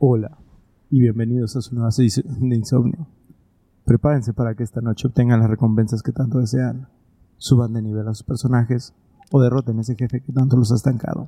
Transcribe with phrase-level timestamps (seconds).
[0.00, 0.38] Hola
[0.90, 3.08] y bienvenidos a su nueva sesión de insomnio.
[3.84, 6.86] Prepárense para que esta noche obtengan las recompensas que tanto desean,
[7.36, 8.94] suban de nivel a sus personajes
[9.32, 11.26] o derroten a ese jefe que tanto los ha estancado.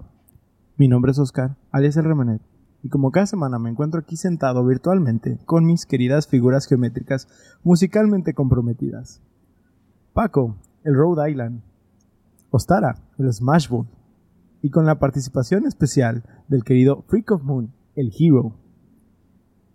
[0.77, 2.43] Mi nombre es Oscar, alias el Remenet,
[2.85, 7.27] y como cada semana me encuentro aquí sentado virtualmente con mis queridas figuras geométricas
[7.65, 9.21] musicalmente comprometidas.
[10.13, 11.63] Paco, el Rhode Island.
[12.51, 13.89] Ostara, el Smashball.
[14.63, 18.55] Y con la participación especial del querido Freak of Moon, el Hero.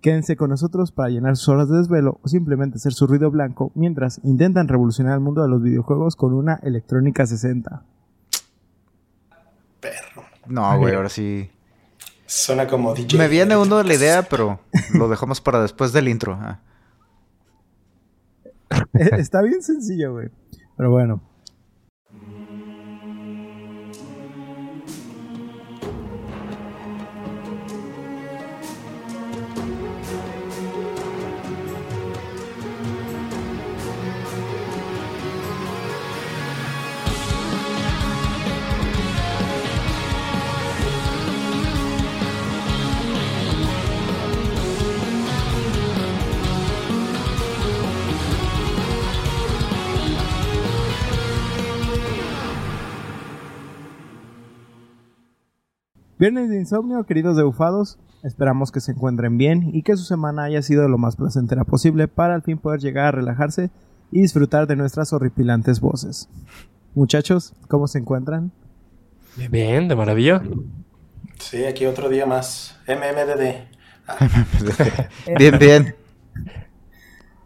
[0.01, 3.71] Quédense con nosotros para llenar sus horas de desvelo o simplemente hacer su ruido blanco
[3.73, 7.83] mientras intentan revolucionar el mundo de los videojuegos con una electrónica 60.
[9.79, 10.23] Perro.
[10.47, 11.49] No, güey, ahora sí.
[12.27, 13.17] Suena como DJ.
[13.17, 14.59] Me viene uno de la idea, pero
[14.93, 16.37] lo dejamos para después del intro.
[16.39, 16.59] ah.
[18.93, 20.29] Está bien sencillo, güey.
[20.77, 21.21] Pero bueno.
[56.17, 57.97] Viernes de insomnio, queridos debufados.
[58.23, 62.07] Esperamos que se encuentren bien y que su semana haya sido lo más placentera posible
[62.07, 63.69] para al fin poder llegar a relajarse
[64.11, 66.29] y disfrutar de nuestras horripilantes voces.
[66.93, 68.53] Muchachos, ¿cómo se encuentran?
[69.35, 70.41] Bien, Bien, de maravilla.
[71.37, 72.79] Sí, aquí otro día más.
[72.87, 73.67] MMDD.
[75.37, 75.95] bien, bien.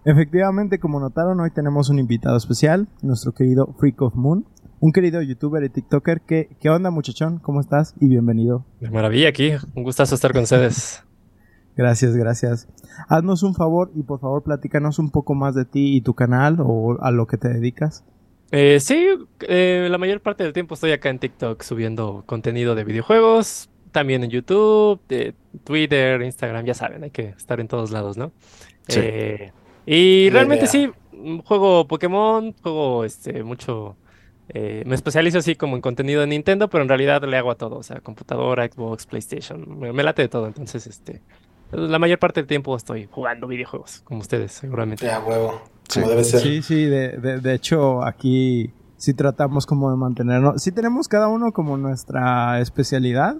[0.06, 4.46] Efectivamente, como notaron, hoy tenemos un invitado especial, nuestro querido Freak of Moon,
[4.80, 6.22] un querido youtuber y tiktoker.
[6.22, 7.40] ¿Qué, qué onda, muchachón?
[7.40, 7.96] ¿Cómo estás?
[8.00, 8.66] Y bienvenido.
[8.80, 9.52] De maravilla aquí.
[9.76, 11.04] Un gustazo estar con ustedes.
[11.76, 12.68] Gracias, gracias.
[13.08, 16.58] Haznos un favor y por favor platícanos un poco más de ti y tu canal
[16.60, 18.04] o a lo que te dedicas.
[18.52, 19.08] Eh, sí,
[19.48, 24.26] eh, la mayor parte del tiempo estoy acá en TikTok subiendo contenido de videojuegos, también
[24.26, 28.34] en YouTube, de Twitter, Instagram, ya saben, hay que estar en todos lados, ¿no?
[28.90, 29.00] Sí.
[29.02, 29.54] Eh,
[29.86, 30.92] y realmente sí,
[31.46, 33.96] juego Pokémon, juego este mucho,
[34.54, 37.56] eh, me especializo así como en contenido de Nintendo, pero en realidad le hago a
[37.56, 41.22] todo, o sea, computadora, Xbox, PlayStation, me, me late de todo, entonces este,
[41.72, 45.06] la mayor parte del tiempo estoy jugando videojuegos, como ustedes seguramente.
[45.06, 45.62] Ya, huevo.
[45.88, 46.00] Sí.
[46.00, 46.42] Como debe ser.
[46.42, 50.62] Sí, sí, de, de, de hecho aquí sí tratamos como de mantenernos.
[50.62, 53.36] Sí tenemos cada uno como nuestra especialidad,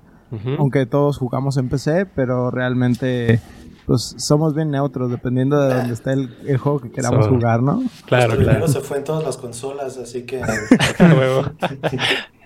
[0.60, 3.40] aunque todos jugamos en PC, pero realmente
[3.90, 7.82] pues somos bien neutros dependiendo de dónde esté el, el juego que queramos jugar, ¿no?
[8.06, 8.68] Claro, dinero claro.
[8.68, 10.42] se fue en todas las consolas, así que.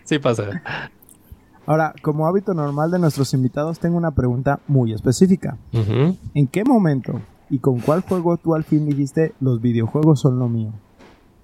[0.06, 0.62] Sí pasa.
[1.66, 5.58] Ahora, como hábito normal de nuestros invitados, tengo una pregunta muy específica.
[5.74, 10.48] ¿En qué momento y con cuál juego tú al fin dijiste los videojuegos son lo
[10.48, 10.72] mío?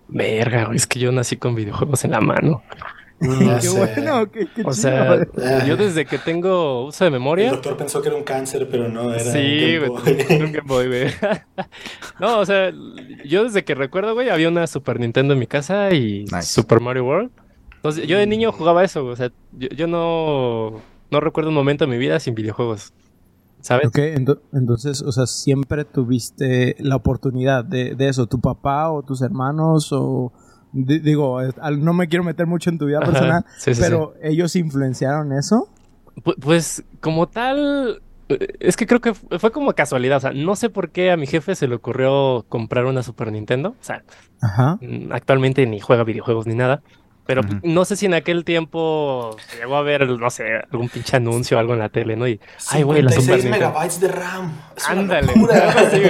[0.08, 2.62] Verga, güey, es que yo nací con videojuegos en la mano.
[3.20, 3.78] Qué sé.
[3.78, 4.74] bueno, qué, qué O chido.
[4.74, 5.28] sea,
[5.66, 7.52] yo desde que tengo uso de El memoria.
[7.52, 10.26] doctor pensó que era un cáncer, pero no, era Sí, un Game güey, Boy.
[10.30, 11.08] era un Game Boy, güey.
[12.20, 12.72] No, o sea,
[13.26, 16.44] yo desde que recuerdo, güey, había una Super Nintendo en mi casa y Nice.
[16.44, 17.32] Super Mario World.
[17.76, 20.82] Entonces, yo de niño jugaba eso, güey, o sea, yo, yo no,
[21.12, 22.94] no recuerdo un momento en mi vida sin videojuegos,
[23.62, 23.88] ¿sabes?
[23.88, 29.02] Ok, ento- entonces, o sea, siempre tuviste la oportunidad de, de eso, tu papá o
[29.04, 30.34] tus hermanos o...
[30.72, 33.82] di- digo, al- no me quiero meter mucho en tu vida Ajá, personal, sí, sí,
[33.82, 35.68] pero ellos influenciaron eso.
[36.24, 40.32] Pu- Pues como tal, eh, es que creo que fu- fue como casualidad, o sea,
[40.34, 43.84] no sé por qué a mi jefe se le ocurrió comprar una Super Nintendo, o
[43.84, 44.04] sea,
[44.42, 44.78] Ajá.
[44.82, 46.82] mm, actualmente ni juega videojuegos ni nada,
[47.26, 51.58] pero no sé si en aquel tiempo llegó a ver, no sé, algún pinche anuncio
[51.58, 52.28] o algo en la tele, ¿no?
[52.28, 52.40] Y,
[52.72, 53.68] ay, güey, la Super 56 Nintendo.
[53.70, 54.52] megabytes de RAM.
[54.88, 55.32] Ándale,
[55.78, 56.02] así,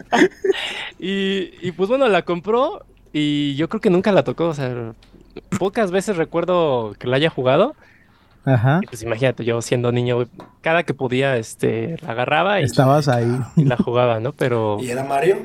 [0.98, 4.92] y, y pues bueno, la compró y yo creo que nunca la tocó, o sea,
[5.58, 7.74] pocas veces recuerdo que la haya jugado.
[8.44, 8.80] Ajá.
[8.82, 10.26] Y pues imagínate, yo siendo niño,
[10.62, 13.38] cada que podía, este, la agarraba y, Estabas ahí.
[13.56, 14.32] y la jugaba, ¿no?
[14.32, 15.36] Pero ¿Y era Mario?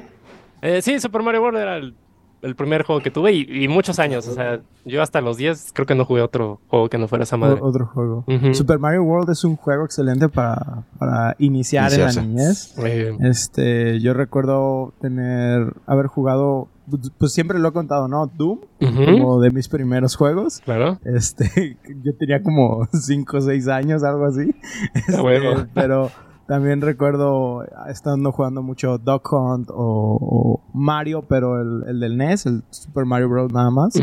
[0.62, 1.94] eh, sí, Super Mario World era el,
[2.42, 5.72] el primer juego que tuve y, y muchos años, o sea, yo hasta los 10
[5.74, 7.60] creo que no jugué otro juego que no fuera esa madre.
[7.60, 8.24] O- otro juego.
[8.54, 12.76] Super Mario World es un juego excelente para, para iniciar en la niñez.
[13.20, 16.70] Este, yo recuerdo tener, haber jugado,
[17.18, 18.28] pues siempre lo he contado, ¿no?
[18.28, 20.62] Doom, ujú, como de mis primeros juegos.
[20.64, 21.00] Claro.
[21.04, 24.54] Este, yo tenía como 5 o 6 años, algo así.
[24.94, 25.66] Este, huevo.
[25.74, 26.10] pero
[26.48, 32.46] también recuerdo estando jugando mucho Duck Hunt o, o Mario, pero el, el del NES,
[32.46, 33.52] el Super Mario Bros.
[33.52, 33.96] nada más.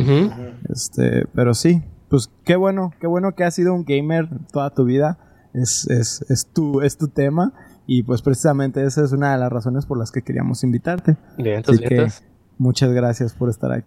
[0.69, 4.85] Este, pero sí, pues qué bueno, qué bueno que has sido un gamer toda tu
[4.85, 5.19] vida.
[5.55, 7.53] Es, es, es, tu, es tu tema.
[7.87, 11.17] Y pues precisamente esa es una de las razones por las que queríamos invitarte.
[11.37, 12.25] Bien, Así entonces,
[12.59, 13.87] muchas gracias por estar aquí.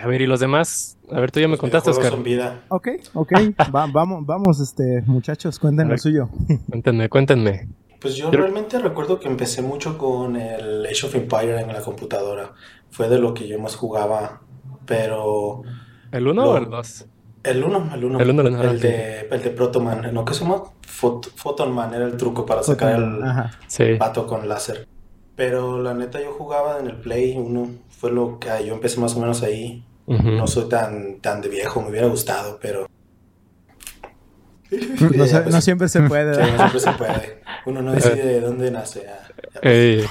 [0.00, 0.96] A ver, ¿y los demás?
[1.10, 2.10] A ver, tú ya me Los contaste, Oscar.
[2.12, 2.62] son vida.
[2.68, 3.32] Ok, ok.
[3.74, 5.98] Va- vamos, vamos, este, muchachos, A cuéntenos ver.
[5.98, 6.28] suyo.
[6.68, 7.68] Cuéntenme, cuéntenme.
[8.00, 11.80] Pues yo Yo- realmente recuerdo que empecé mucho con el Age of Empire en la
[11.82, 12.52] computadora.
[12.90, 14.40] Fue de lo que yo más jugaba.
[14.86, 15.62] Pero
[16.12, 17.06] ¿El 1 Lo- o el 2?
[17.42, 18.20] el 1, el 1.
[18.20, 20.14] El uno, el uno, el, de, el de Protoman.
[20.14, 20.24] ¿No?
[20.24, 20.62] ¿Qué se llama?
[20.82, 23.50] Phot- Photon Man era el truco para sacar el Ajá.
[23.66, 23.94] Sí.
[23.98, 24.86] vato con láser.
[25.40, 27.68] Pero la neta yo jugaba en el Play 1.
[27.88, 29.82] Fue lo que yo empecé más o menos ahí.
[30.06, 32.86] No soy tan, tan de viejo, me hubiera gustado, pero...
[34.70, 36.36] No, Ya, se- pues, no siempre se puede.
[36.38, 37.40] No siempre se puede.
[37.64, 39.06] Uno no decide de dónde nace.
[39.08, 39.28] ah,
[39.62, 40.06] ya.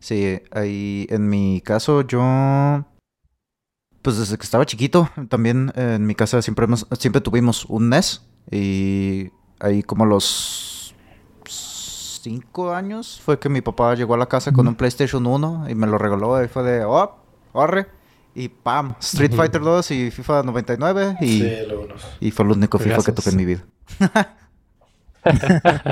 [0.00, 2.84] Sí, ahí en mi caso yo,
[4.02, 7.90] pues desde que estaba chiquito, también eh, en mi casa siempre hemos, siempre tuvimos un
[7.90, 10.73] NES y ahí como los
[12.24, 15.74] cinco años fue que mi papá llegó a la casa con un PlayStation 1 y
[15.74, 17.14] me lo regaló y fue de, oh,
[17.52, 17.86] arre,
[18.34, 19.36] y pam, Street Ujú.
[19.36, 21.52] Fighter 2 y FIFA 99 y, Sí,
[22.20, 23.14] y fue el único FIFA que Juegazos.
[23.14, 23.64] toqué en mi vida.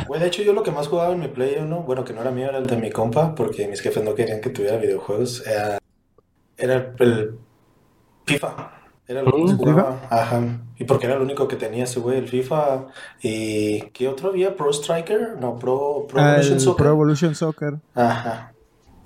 [0.09, 2.21] Güey, de hecho yo lo que más jugaba en mi Play 1, bueno, que no
[2.21, 5.47] era mío, era el de mi compa, porque mis jefes no querían que tuviera videojuegos,
[5.47, 5.79] era,
[6.59, 7.39] era el, el
[8.27, 8.82] FIFA.
[9.09, 10.01] Era lo que jugaba.
[10.11, 10.41] Ajá.
[10.79, 12.87] Y porque era el único que tenía ese güey, el FIFA.
[13.23, 14.57] ¿Y qué otro había?
[14.57, 15.37] ¿Pro Striker?
[15.41, 16.83] No, Pro, Pro Ah, Evolution Soccer.
[16.85, 17.75] Pro Evolution Soccer.
[17.95, 18.53] Ajá.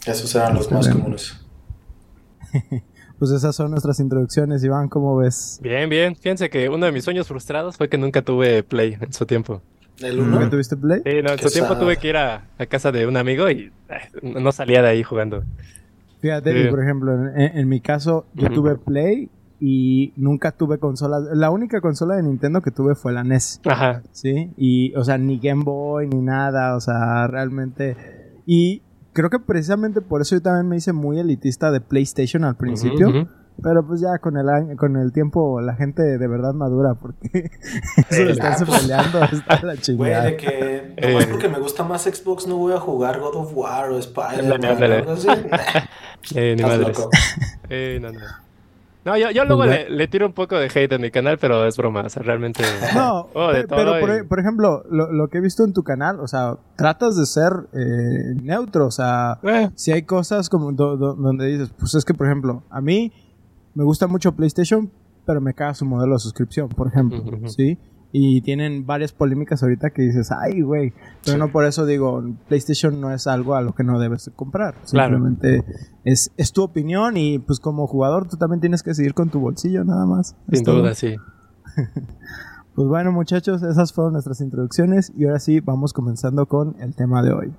[0.07, 1.41] Esos eran los más comunes.
[3.19, 5.59] Pues esas son nuestras introducciones, Iván, ¿cómo ves?
[5.63, 6.15] Bien, bien.
[6.17, 9.63] Fíjense que uno de mis sueños frustrados fue que nunca tuve Play en su tiempo.
[10.01, 10.51] El ¿Nunca 1.
[10.51, 11.01] tuviste Play?
[11.03, 11.81] Sí, no, en su tiempo sad.
[11.81, 15.03] tuve que ir a, a casa de un amigo y eh, no salía de ahí
[15.03, 15.45] jugando.
[16.21, 16.69] Fíjate, Sí.
[16.69, 21.23] por ejemplo, en, mi caso, yo tuve Play y nunca tuve consolas.
[21.32, 24.03] La única consola de Nintendo que tuve fue la NES, Ajá.
[24.12, 24.53] ¿sí?
[24.56, 27.97] Y, o sea, ni Game Boy, ni nada, o sea, realmente...
[28.47, 28.82] Y
[29.12, 33.29] creo que precisamente por eso yo también me hice muy elitista de PlayStation al principio.
[33.62, 37.26] Pero pues ya con el año, con el tiempo la gente de verdad madura porque
[38.11, 40.25] Eh, estarse ah, pues, peleando está la Güey, chingada.
[40.25, 41.26] de que Eh.
[41.31, 44.61] porque me gusta más Xbox no voy a jugar God of War o Spider-Man
[46.35, 46.99] Eh, ni madres.
[47.70, 48.20] Eh, no, no.
[49.06, 51.38] No, yo, yo luego Pues, le, le tiro un poco de hate en mi canal,
[51.38, 52.62] pero es broma, o sea, realmente...
[52.94, 55.41] No, Oh, de pe- pero todo por, y- e- por ejemplo, lo, lo que he
[55.41, 59.93] visto en tu canal, o sea, tratas de ser eh, neutro, o sea, Eh, si
[59.93, 63.12] hay cosas como do- do- donde dices, pues es que, por ejemplo, a mí
[63.75, 64.91] me gusta mucho PlayStation,
[65.25, 67.23] pero me caga su modelo de suscripción, por ejemplo.
[67.49, 67.79] ¿sí?
[68.19, 72.99] Y tienen varias polémicas ahorita que dices, ay, güey, pero no por eso digo, PlayStation
[72.99, 75.17] no es algo a lo que no debes comprar, Claro.
[75.19, 75.63] simplemente
[76.03, 79.39] es, es tu opinión y pues como jugador tú también tienes que seguir con tu
[79.41, 80.35] bolsillo nada más.
[80.51, 81.17] Sin duda, sí.
[82.75, 87.23] Pues bueno, muchachos, esas fueron nuestras introducciones y ahora sí vamos comenzando con el tema
[87.23, 87.53] de hoy.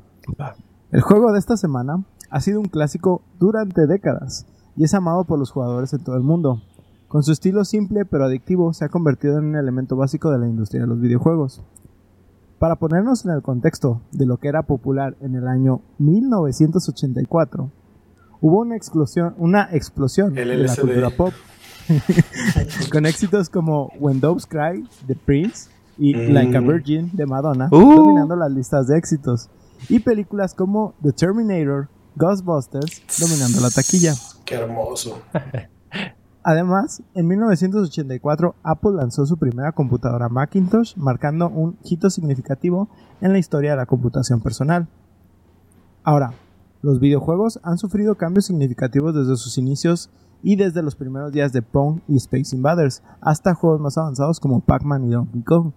[0.92, 4.46] El juego de esta semana ha sido un clásico durante décadas
[4.76, 6.62] y es amado por los jugadores en todo el mundo.
[7.08, 10.48] Con su estilo simple pero adictivo se ha convertido en un elemento básico de la
[10.48, 11.62] industria de los videojuegos.
[12.60, 17.72] Para ponernos en el contexto de lo que era popular en el año 1984,
[18.42, 21.34] hubo una explosión, una explosión de la cultura pop
[22.92, 26.34] con éxitos como When Doves Cry de Prince y Mm.
[26.34, 27.96] Like a Virgin de Madonna, Uh.
[27.96, 29.50] dominando las listas de éxitos,
[29.90, 34.14] y películas como The Terminator, Ghostbusters, dominando la taquilla.
[34.46, 35.22] Qué hermoso.
[36.50, 42.88] Además, en 1984 Apple lanzó su primera computadora Macintosh, marcando un hito significativo
[43.20, 44.88] en la historia de la computación personal.
[46.06, 46.32] Ahora,
[46.82, 50.10] los videojuegos han sufrido cambios significativos desde sus inicios
[50.42, 54.62] y desde los primeros días de Pong y Space Invaders hasta juegos más avanzados como
[54.62, 55.74] Pac-Man y Donkey Kong.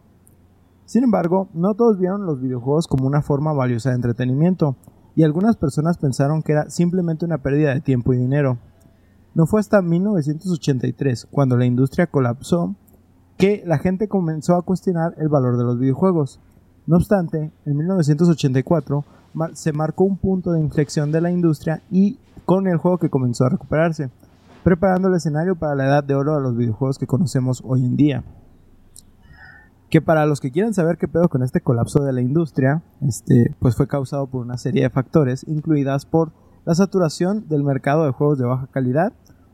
[0.85, 4.77] Sin embargo, no todos vieron los videojuegos como una forma valiosa de entretenimiento,
[5.17, 8.59] y algunas personas pensaron que era simplemente una pérdida de tiempo y dinero.
[9.35, 12.75] No fue hasta 1983, cuando la industria colapsó,
[13.39, 16.41] que la gente comenzó a cuestionar el valor de los videojuegos.
[16.87, 22.19] No obstante, en 1984 mar- se marcó un punto de inflexión de la industria y
[22.45, 24.11] con el juego que comenzó a recuperarse,
[24.65, 27.97] preparando el escenario para la edad de oro de los videojuegos que conocemos hoy en
[27.97, 28.25] día.
[29.89, 33.55] Que para los que quieran saber qué pedo con este colapso de la industria, este,
[33.59, 36.33] pues fue causado por una serie de factores, incluidas por
[36.65, 39.13] la saturación del mercado de juegos de baja calidad,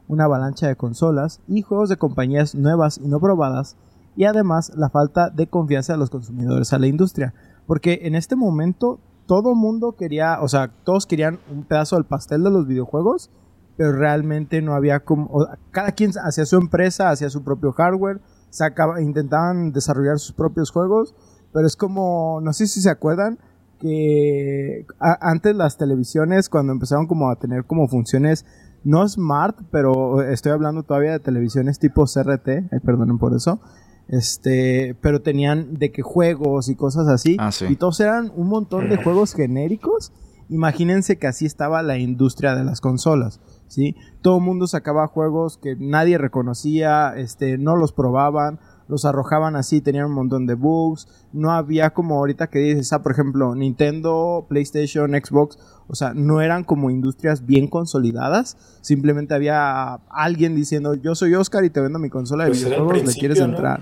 [0.08, 3.76] una avalancha de consolas y juegos de compañías nuevas y no probadas,
[4.16, 7.34] y además la falta de confianza de los consumidores a la industria.
[7.66, 12.44] Porque en este momento todo mundo quería, o sea, todos querían un pedazo del pastel
[12.44, 13.30] de los videojuegos,
[13.76, 18.20] pero realmente no había como, o- cada quien hacía su empresa, hacía su propio hardware,
[18.50, 21.14] sacaba, intentaban desarrollar sus propios juegos,
[21.52, 23.38] pero es como, no sé si se acuerdan,
[23.78, 24.86] que
[25.20, 28.44] antes las televisiones cuando empezaron como a tener como funciones
[28.84, 33.60] no smart, pero estoy hablando todavía de televisiones tipo CRT, eh, perdonen por eso.
[34.08, 37.36] Este, pero tenían de que juegos y cosas así.
[37.40, 37.66] Ah, sí.
[37.68, 40.12] Y todos eran un montón de juegos genéricos.
[40.48, 43.40] Imagínense que así estaba la industria de las consolas.
[43.66, 43.96] ¿sí?
[44.22, 49.80] Todo el mundo sacaba juegos que nadie reconocía, este, no los probaban, los arrojaban así,
[49.80, 54.46] tenían un montón de bugs, no había como ahorita que dices, ah, por ejemplo, Nintendo,
[54.48, 61.14] PlayStation, Xbox, o sea, no eran como industrias bien consolidadas, simplemente había alguien diciendo, yo
[61.14, 63.46] soy Oscar y te vendo mi consola de Pues videojuegos, ¿le quieres ¿no?
[63.46, 63.80] entrar?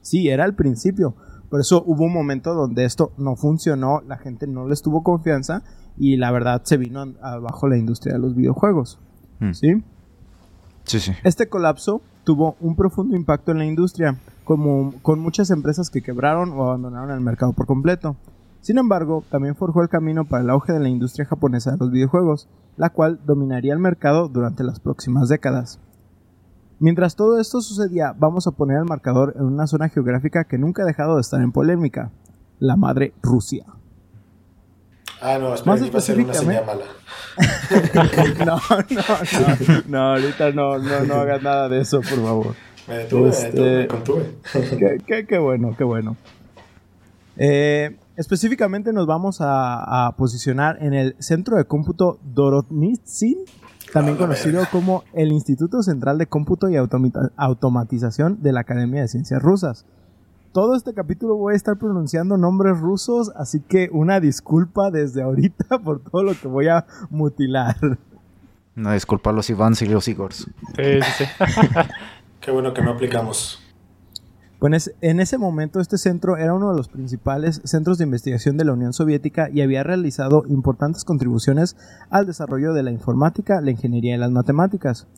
[0.00, 1.14] Sí, era el principio.
[1.50, 5.62] Por eso hubo un momento donde esto no funcionó, la gente no les tuvo confianza
[5.96, 8.98] y la verdad se vino abajo la industria de los videojuegos.
[9.38, 9.52] Mm.
[9.52, 9.82] ¿Sí?
[10.84, 11.12] Sí, sí.
[11.24, 16.52] Este colapso tuvo un profundo impacto en la industria, como con muchas empresas que quebraron
[16.52, 18.16] o abandonaron el mercado por completo.
[18.60, 21.90] Sin embargo, también forjó el camino para el auge de la industria japonesa de los
[21.90, 25.80] videojuegos, la cual dominaría el mercado durante las próximas décadas.
[26.78, 30.84] Mientras todo esto sucedía, vamos a poner el marcador en una zona geográfica que nunca
[30.84, 32.12] ha dejado de estar en polémica,
[32.60, 33.64] la madre Rusia.
[35.20, 36.84] Ah, no, espera, Más iba a ser una señal específicamente- mala.
[38.46, 42.54] No, no, no, no, ahorita no, no, no hagas nada de eso, por favor.
[42.88, 44.36] Me detuve, Este- me contuve.
[44.52, 46.16] qué, qué- qué bueno, qué bueno.
[47.36, 53.36] Eh, específicamente nos vamos a, a posicionar en el centro de cómputo Dorodnitsin,
[53.92, 54.70] también conocido verga.
[54.70, 59.84] como el Instituto Central de Cómputo y Automita- Automatización de la Academia de Ciencias Rusas.
[60.52, 65.78] Todo este capítulo voy a estar pronunciando nombres rusos, así que una disculpa desde ahorita
[65.84, 67.76] por todo lo que voy a mutilar.
[68.74, 70.46] Una disculpa a los Ivans y los Igors.
[70.76, 70.82] Sí,
[71.18, 71.24] sí, sí.
[72.46, 73.58] Qué bueno que no aplicamos.
[74.60, 78.64] Pues en ese momento este centro era uno de los principales centros de investigación de
[78.64, 81.76] la Unión Soviética y había realizado importantes contribuciones
[82.08, 85.08] al desarrollo de la informática, la ingeniería y las matemáticas.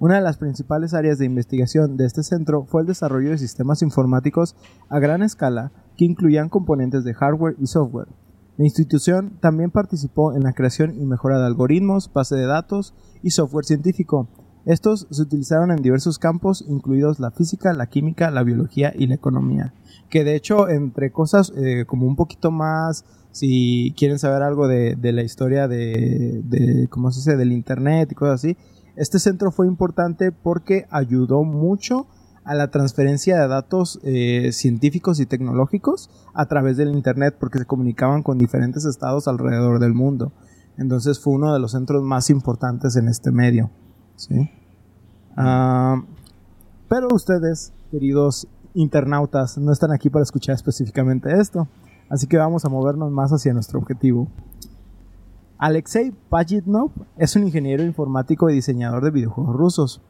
[0.00, 3.82] Una de las principales áreas de investigación de este centro fue el desarrollo de sistemas
[3.82, 4.56] informáticos
[4.88, 8.08] a gran escala que incluían componentes de hardware y software.
[8.56, 13.30] La institución también participó en la creación y mejora de algoritmos, base de datos y
[13.30, 14.28] software científico,
[14.64, 19.14] estos se utilizaron en diversos campos, incluidos la física, la química, la biología y la
[19.14, 19.74] economía.
[20.08, 24.96] Que de hecho, entre cosas eh, como un poquito más, si quieren saber algo de,
[25.00, 28.56] la historia de, de, ¿cómo se dice?, del Internet y cosas así,
[28.94, 32.06] este centro fue importante porque ayudó mucho
[32.44, 37.66] a la transferencia de datos eh, científicos y tecnológicos a través del Internet porque se
[37.66, 40.32] comunicaban con diferentes estados alrededor del mundo.
[40.76, 43.70] Entonces fue uno de los centros más importantes en este medio.
[44.16, 44.50] ¿Sí?
[45.36, 46.02] Ah,
[46.88, 51.68] pero ustedes, queridos internautas, no están aquí para escuchar específicamente esto.
[52.08, 54.28] Así que vamos a movernos más hacia nuestro objetivo.
[55.58, 60.02] Alexei Pajitnov es un ingeniero informático y diseñador de videojuegos rusos.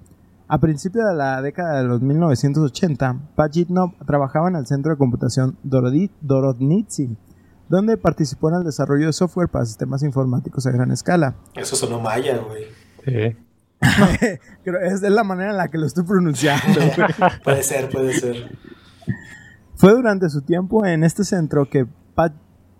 [0.48, 5.56] A principios de la década de los 1980, Pajitnov trabajaba en el centro de computación
[5.62, 7.16] Dorodnitsyn,
[7.68, 11.36] donde participó en el desarrollo de software para sistemas informáticos a gran escala.
[11.54, 12.64] Eso sonó maya, güey.
[13.04, 13.36] Sí.
[14.64, 16.80] Creo- es la manera en la que lo estoy pronunciando.
[17.44, 18.56] Puede ser, puede ser.
[19.74, 22.32] Fue durante su tiempo en este centro que Pa-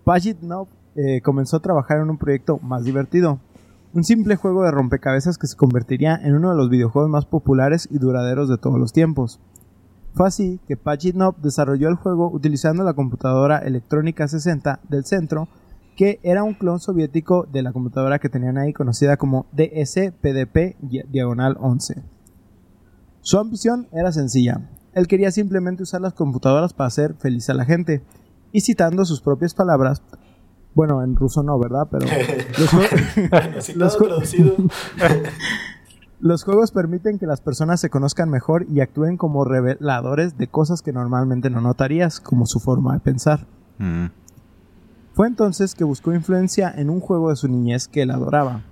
[0.05, 3.39] Pajitnov eh, comenzó a trabajar en un proyecto más divertido.
[3.93, 7.87] Un simple juego de rompecabezas que se convertiría en uno de los videojuegos más populares
[7.91, 9.39] y duraderos de todos los tiempos.
[10.15, 15.47] Fue así que Pajitnov desarrolló el juego utilizando la computadora electrónica 60 del centro,
[15.95, 20.77] que era un clon soviético de la computadora que tenían ahí conocida como DS-PDP
[21.09, 22.03] diagonal 11.
[23.21, 24.69] Su ambición era sencilla.
[24.93, 28.03] Él quería simplemente usar las computadoras para hacer feliz a la gente.
[28.51, 30.03] Y citando sus propias palabras,
[30.75, 31.87] bueno, en ruso no, ¿verdad?
[31.89, 32.05] Pero
[32.57, 34.55] los, Los traducido.
[36.19, 40.81] los juegos permiten que las personas se conozcan mejor y actúen como reveladores de cosas
[40.81, 43.47] que normalmente no notarías, como su forma de pensar.
[43.79, 44.07] Mm.
[45.13, 48.63] Fue entonces que buscó influencia en un juego de su niñez que él adoraba.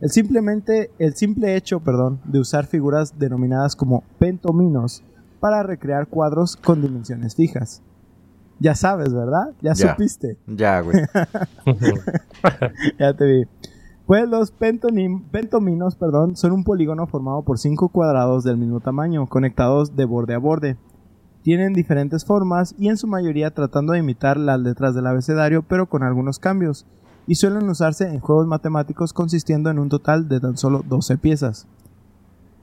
[0.00, 5.02] El, simplemente, el simple hecho perdón, de usar figuras denominadas como pentominos
[5.40, 7.82] para recrear cuadros con dimensiones fijas.
[8.60, 9.52] Ya sabes, ¿verdad?
[9.60, 9.90] Ya, Ya.
[9.90, 10.38] supiste.
[10.46, 10.98] Ya, güey.
[12.98, 13.44] ya te vi.
[14.06, 19.96] Pues los pentominos perdón, son un polígono formado por cinco cuadrados del mismo tamaño, conectados
[19.96, 20.76] de borde a borde.
[21.42, 25.88] Tienen diferentes formas y en su mayoría tratando de imitar las letras del abecedario, pero
[25.88, 26.86] con algunos cambios,
[27.26, 31.66] y suelen usarse en juegos matemáticos consistiendo en un total de tan solo 12 piezas.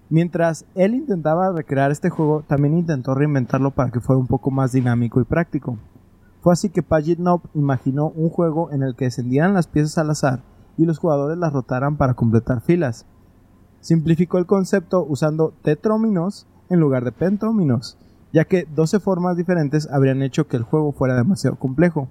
[0.09, 4.71] Mientras él intentaba recrear este juego, también intentó reinventarlo para que fuera un poco más
[4.71, 5.77] dinámico y práctico.
[6.41, 10.41] Fue así que Pagitnov imaginó un juego en el que descendieran las piezas al azar
[10.77, 13.05] y los jugadores las rotaran para completar filas.
[13.81, 17.97] Simplificó el concepto usando tetróminos en lugar de pentóminos,
[18.33, 22.07] ya que 12 formas diferentes habrían hecho que el juego fuera demasiado complejo.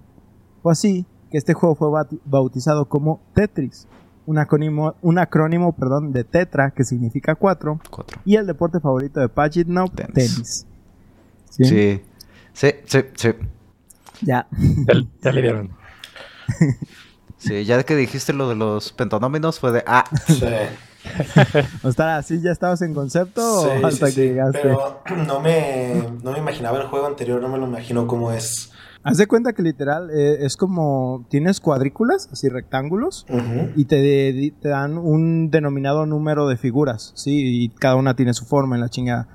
[0.62, 1.88] Fue así que este juego fue
[2.24, 3.86] bautizado como Tetris,
[4.26, 8.20] un acrónimo, un acrónimo perdón, de Tetra, que significa 4, Cuatro.
[8.24, 10.14] y el deporte favorito de Pagitnov, Tenis.
[10.14, 10.66] tenis.
[11.50, 11.64] ¿Sí?
[11.64, 12.02] Sí.
[12.52, 13.28] Sí, sí.
[14.22, 14.48] Ya,
[15.22, 15.70] ya le dieron.
[17.36, 20.42] Sí, ya que dijiste lo de los pentonóminos fue de, ah, Sí,
[21.82, 24.28] O sea, así ya estabas en concepto sí, o hasta sí, que sí.
[24.28, 24.60] llegaste.
[24.62, 28.70] Pero no me, no me imaginaba el juego anterior, no me lo imagino cómo es.
[29.02, 33.26] Haz de cuenta que literal eh, es como tienes cuadrículas, así rectángulos,
[33.76, 37.64] y te, de- te dan un denominado número de figuras, ¿sí?
[37.64, 39.28] Y cada una tiene su forma en la chingada.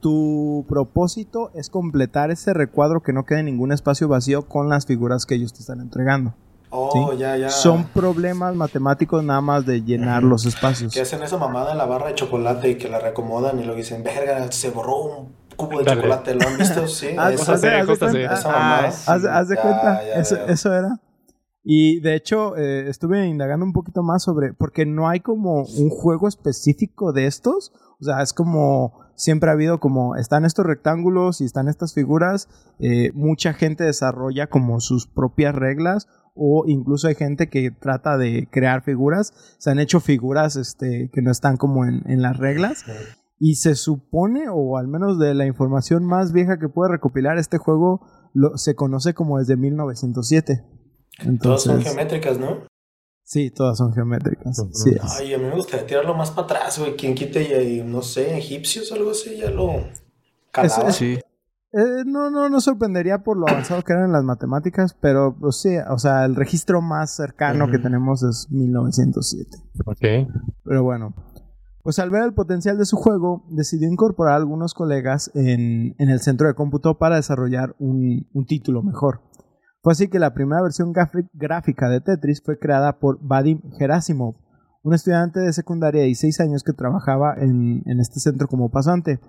[0.00, 5.24] Tu propósito es completar ese recuadro que no quede ningún espacio vacío con las figuras
[5.24, 6.34] que ellos te están entregando.
[6.78, 7.18] Oh, Sí.
[7.18, 7.50] ya, ya.
[7.50, 10.92] Son problemas matemáticos nada más de llenar los espacios.
[10.92, 13.76] Que hacen esa mamada en la barra de chocolate y que la reacomodan y luego
[13.78, 16.02] dicen, verga, se borró un cubo de Dale.
[16.02, 16.86] chocolate, ¿lo han visto?
[16.88, 18.88] Sí, Haz- esa- haz de- haz de esa ah, mamada.
[18.88, 21.00] haz, haz de Ya, cuenta, ya eso, eso era.
[21.68, 25.88] Y de hecho, eh, estuve indagando un poquito más sobre, porque no hay como un
[25.90, 27.72] juego específico de estos.
[28.00, 32.48] O sea, es como, siempre ha habido como, están estos rectángulos y están estas figuras.
[32.78, 36.06] eh, mucha gente desarrolla como sus propias reglas.
[36.36, 39.32] O incluso hay gente que trata de crear figuras.
[39.58, 42.84] Se han hecho figuras este, que no están como en, en las reglas.
[43.38, 47.58] Y se supone, o al menos de la información más vieja que puede recopilar, este
[47.58, 48.00] juego
[48.32, 50.62] lo, se conoce como desde 1907.
[51.16, 52.66] Todas Entonces, son geométricas, ¿no?
[53.22, 54.58] sí, todas son geométricas.
[54.58, 54.72] Ujú.
[54.72, 55.02] sí es.
[55.18, 56.96] Ay, a mí me gustaría tirarlo más para atrás, güey.
[56.96, 59.72] Quien quite y, no sé, egipcios o algo así, ya lo
[60.52, 60.88] calaba.
[60.90, 61.18] es- sí.
[61.78, 65.76] Eh, no, no, no sorprendería por lo avanzado que eran las matemáticas, pero pues, sí,
[65.90, 67.82] o sea, el registro más cercano que Ujú.
[67.82, 69.50] tenemos es 1907.
[69.84, 70.28] Ok.
[70.64, 71.14] Pero bueno,
[71.82, 76.08] pues al ver el potencial de su juego, decidió incorporar a algunos colegas en, en
[76.08, 79.20] el centro de cómputo para desarrollar un, un título mejor.
[79.82, 84.34] Fue así que la primera versión gráfi- gráfica de Tetris fue creada por Vadim Gerasimov,
[84.82, 89.20] un estudiante de secundaria de 16 años que trabajaba en, en este centro como pasante.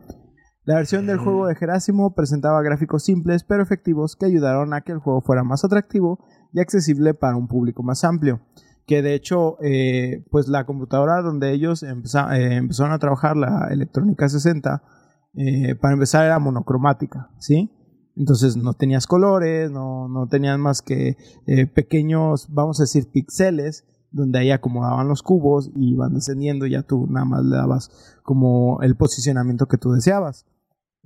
[0.67, 4.91] La versión del juego de Gerasimov presentaba gráficos simples pero efectivos que ayudaron a que
[4.91, 6.19] el juego fuera más atractivo
[6.51, 8.41] y accesible para un público más amplio
[8.85, 14.29] que de hecho, eh, pues la computadora donde ellos eh, empezaron a trabajar, la electrónica
[14.29, 14.81] 60,
[15.35, 17.69] eh, para empezar era monocromática, ¿sí?
[18.15, 23.85] Entonces no tenías colores, no, no tenías más que eh, pequeños, vamos a decir, píxeles,
[24.11, 28.81] donde ahí acomodaban los cubos y iban descendiendo ya tú nada más le dabas como
[28.81, 30.45] el posicionamiento que tú deseabas.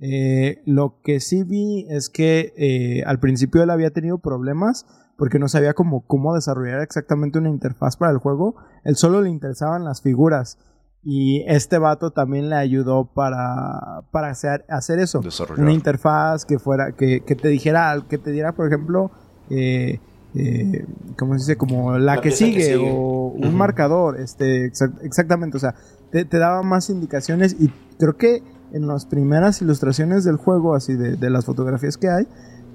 [0.04, 4.84] Eh, lo que sí vi es que eh, al principio él había tenido problemas
[5.16, 8.56] porque no sabía cómo, cómo desarrollar exactamente una interfaz para el juego.
[8.82, 10.58] Él solo le interesaban las figuras.
[11.04, 15.20] Y este vato también le ayudó para, para hacer, hacer eso.
[15.20, 15.62] Desarrollar.
[15.62, 19.10] Una interfaz que fuera, que, que te dijera, que te diera, por ejemplo,
[19.50, 20.00] eh,
[20.34, 20.86] eh,
[21.18, 21.56] ¿cómo se dice?
[21.56, 22.90] Como la, La que, pieza que sigue, sigue.
[22.96, 23.56] o un Ujú.
[23.56, 25.74] marcador, este, exact- exactamente, o sea,
[26.10, 30.94] te, te daba más indicaciones y creo que en las primeras ilustraciones del juego, así
[30.94, 32.26] de, de las fotografías que hay,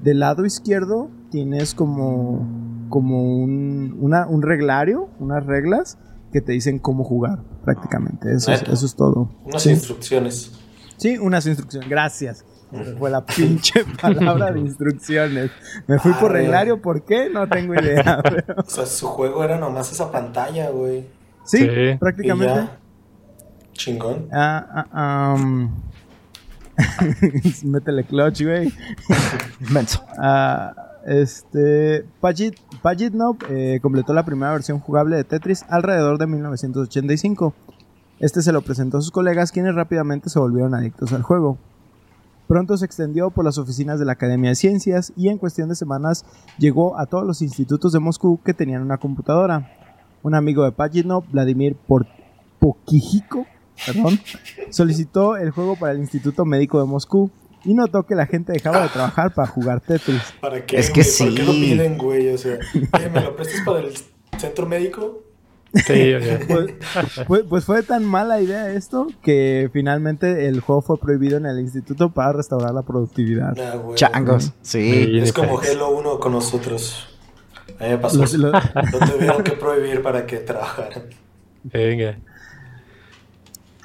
[0.03, 2.47] del lado izquierdo tienes como,
[2.89, 5.97] como un, una- un reglario, unas reglas
[6.31, 8.31] que te dicen cómo jugar prácticamente.
[8.33, 9.29] Eso, es, eso es todo.
[9.45, 9.71] Unas Sí.
[9.71, 10.51] instrucciones.
[10.97, 11.89] Sí, unas instrucciones.
[11.89, 12.43] Gracias.
[12.99, 15.51] Fue la pinche palabra de instrucciones.
[15.87, 16.41] Me fui por Arre.
[16.41, 17.29] reglario, ¿por qué?
[17.29, 18.19] No tengo idea.
[18.23, 21.07] pero- O sea, su juego era nomás esa pantalla, güey.
[21.45, 21.67] Sí, Sí.
[21.69, 22.53] Y prácticamente.
[22.55, 22.77] ya.
[23.73, 24.27] Chingón.
[24.33, 25.71] Ah, ah, um,
[27.63, 28.71] Métele clutch, güey.
[29.71, 30.03] Menso.
[30.17, 30.73] Ah,
[31.05, 32.05] este.
[32.21, 32.55] Pagit,
[33.49, 37.53] eh, completó la primera versión jugable de Tetris alrededor de 1985.
[38.19, 41.57] Este se lo presentó a sus colegas, quienes rápidamente se volvieron adictos al juego.
[42.47, 45.75] Pronto se extendió por las oficinas de la Academia de Ciencias y en cuestión de
[45.75, 46.25] semanas
[46.57, 49.69] llegó a todos los institutos de Moscú que tenían una computadora.
[50.23, 51.75] Un amigo de Pagitnov, Vladimir
[52.59, 53.45] Pokijiko,
[53.85, 54.19] perdón,
[54.69, 57.31] solicitó el juego para el Instituto Médico de Moscú
[57.65, 60.21] y notó que la gente dejaba de trabajar para jugar Tetris.
[60.39, 60.77] ¿Para qué?
[60.77, 61.17] Es que güey?
[61.29, 61.59] ¿Por qué lo sí.
[61.61, 62.29] piden, güey?
[62.29, 62.57] O sea,
[62.93, 63.93] "Oye, ¿me lo prestas para el
[64.37, 65.23] centro médico?
[65.73, 66.39] Sí, oye.
[66.47, 66.73] Pues,
[67.27, 71.59] pues- pues fue tan mala idea esto que finalmente el juego fue prohibido en el
[71.59, 73.53] instituto para restaurar la productividad.
[73.55, 73.95] Nah, güey.
[73.95, 74.53] Changos.
[74.61, 74.91] Sí.
[75.05, 75.19] Sí.
[75.19, 75.59] Es como.
[75.59, 77.09] Halo 1 con nosotros.
[77.79, 78.17] A mí me pasó.
[78.17, 81.03] Los- los- Lo tuvieron que prohibir para que trabajaran.
[81.63, 82.17] Venga.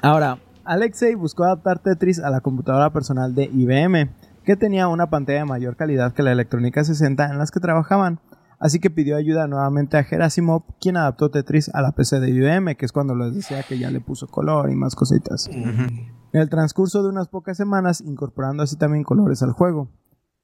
[0.03, 4.11] Ahora, Alexei buscó adaptar Tetris a la computadora personal de IBM,
[4.43, 8.19] que tenía una pantalla de mayor calidad que la Electrónica 60 en las que trabajaban,
[8.59, 12.75] así que pidió ayuda nuevamente a Gerasimov, quien adaptó Tetris a la PC de IBM,
[12.75, 15.47] que es cuando les decía que ya le puso color y más cositas.
[15.47, 19.89] En el transcurso de unas pocas semanas, incorporando así también colores al juego.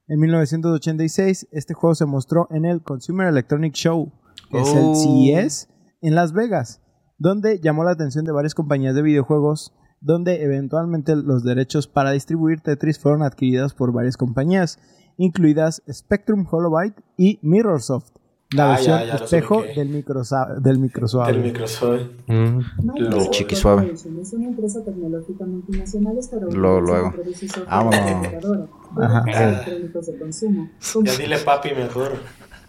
[0.08, 4.14] En 1986, este juego se mostró en el Consumer Electronic Show,
[4.50, 4.96] que es el Oh.
[4.96, 5.68] CES,
[6.02, 6.82] en Las Vegas,
[7.20, 12.62] donde llamó la atención de varias compañías de videojuegos, donde eventualmente los derechos para distribuir
[12.62, 14.80] Tetris fueron adquiridos por varias compañías,
[15.18, 18.12] incluidas Spectrum Holobyte y Mirrorsoft,
[18.52, 21.28] la Ah, versión ya, ya los espejo del, microsa- del Microsoft.
[21.28, 22.02] Del Microsoft.
[22.28, 22.60] Mm.
[22.98, 23.92] Lo- Chiqui suave.
[23.92, 27.12] Es una empresa tecnológica multinacional estadounidense Luego, luego.
[27.12, 28.70] software Vámonos.
[28.98, 29.24] Ajá.
[29.68, 30.70] de consumo,
[31.04, 32.14] Ya dile papi mejor.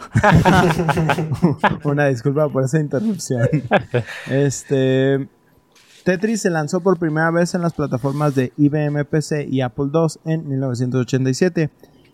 [1.84, 3.48] Una disculpa por esa interrupción.
[4.28, 5.28] Este.
[6.04, 10.32] Tetris se lanzó por primera vez en las plataformas de IBM PC y Apple II
[10.32, 11.70] en 1987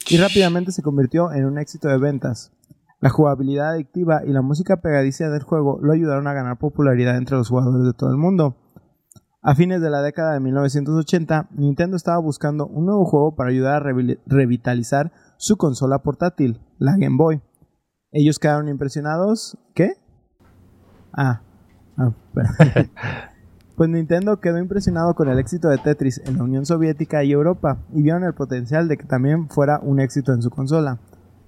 [0.09, 2.53] y rápidamente se convirtió en un éxito de ventas.
[3.01, 7.37] La jugabilidad adictiva y la música pegadiza del juego lo ayudaron a ganar popularidad entre
[7.37, 8.57] los jugadores de todo el mundo.
[9.41, 13.83] A fines de la década de 1980, Nintendo estaba buscando un nuevo juego para ayudar
[13.83, 17.41] a revi- revitalizar su consola portátil, la Game Boy.
[18.17, 19.59] Ellos quedaron impresionados.
[19.75, 19.93] ¿Qué?
[21.13, 21.43] Ah.
[21.99, 22.91] ah, espera.
[23.77, 27.77] pues Nintendo quedó impresionado con el éxito de Tetris en la Unión Soviética y Europa
[27.93, 30.99] y vieron el potencial de que también fuera un éxito en su consola.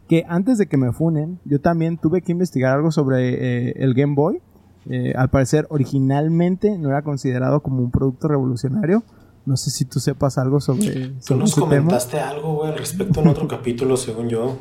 [0.09, 3.95] Que antes de que me funen, yo también tuve que investigar algo sobre eh, el
[3.95, 4.43] Game Boy.
[4.91, 9.05] Eh, al parecer, originalmente no era considerado como un producto revolucionario.
[9.47, 11.77] No sé si tú sepas algo sobre, Tú sobre nos ese tema.
[11.77, 14.59] comentaste algo, güey, al respecto en otro capítulo, según yo.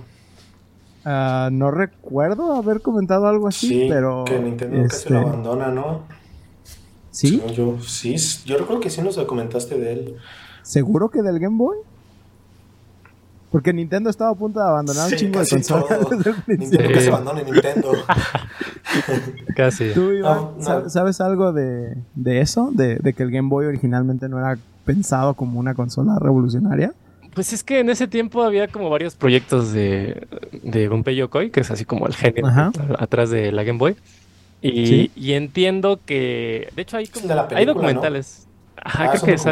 [1.10, 4.26] Ah, no recuerdo haber comentado algo así, Sí, pero.
[4.26, 6.02] que Nintendo casi este, lo abandona, ¿no?
[7.12, 7.38] ¿Sí?
[7.38, 8.16] Según yo, sí,
[8.46, 10.16] yo recuerdo que sí nos comentaste de él.
[10.64, 11.78] ¿Seguro que del Game Boy?
[13.52, 16.10] Porque Nintendo estaba a punto de abandonar un Sí, chingo de casi consolas todo.
[16.18, 16.80] desde el principio.
[16.80, 17.92] Nintendo que se abandone Nintendo.
[19.56, 19.92] Casi.
[19.94, 20.64] ¿Tú, Iván, No, no.
[20.64, 22.70] sa- sabes algo de, de eso?
[22.74, 26.94] De, de que el Game Boy originalmente no era pensado como una consola revolucionaria.
[27.38, 30.26] Pues es que en ese tiempo había como varios proyectos de,
[30.64, 32.72] de Gunpei Yokoi, que es así como el genio Ajá.
[32.98, 33.96] atrás de la Game Boy.
[34.60, 35.12] Y, Sí.
[35.16, 38.48] y entiendo que, de hecho, hay, como, hay documentales.
[38.76, 39.46] Ajá, Ah, creo que es.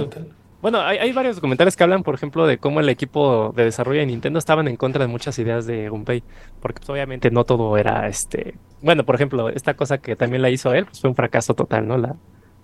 [0.63, 3.99] Bueno, hay, hay varios documentales que hablan, por ejemplo, de cómo el equipo de desarrollo
[3.99, 6.23] de Nintendo estaban en contra de muchas ideas de Gunpei,
[6.61, 8.55] porque pues, obviamente no todo era este.
[8.81, 11.87] Bueno, por ejemplo, esta cosa que también la hizo él, pues fue un fracaso total,
[11.87, 11.99] ¿no?
[11.99, 12.15] La,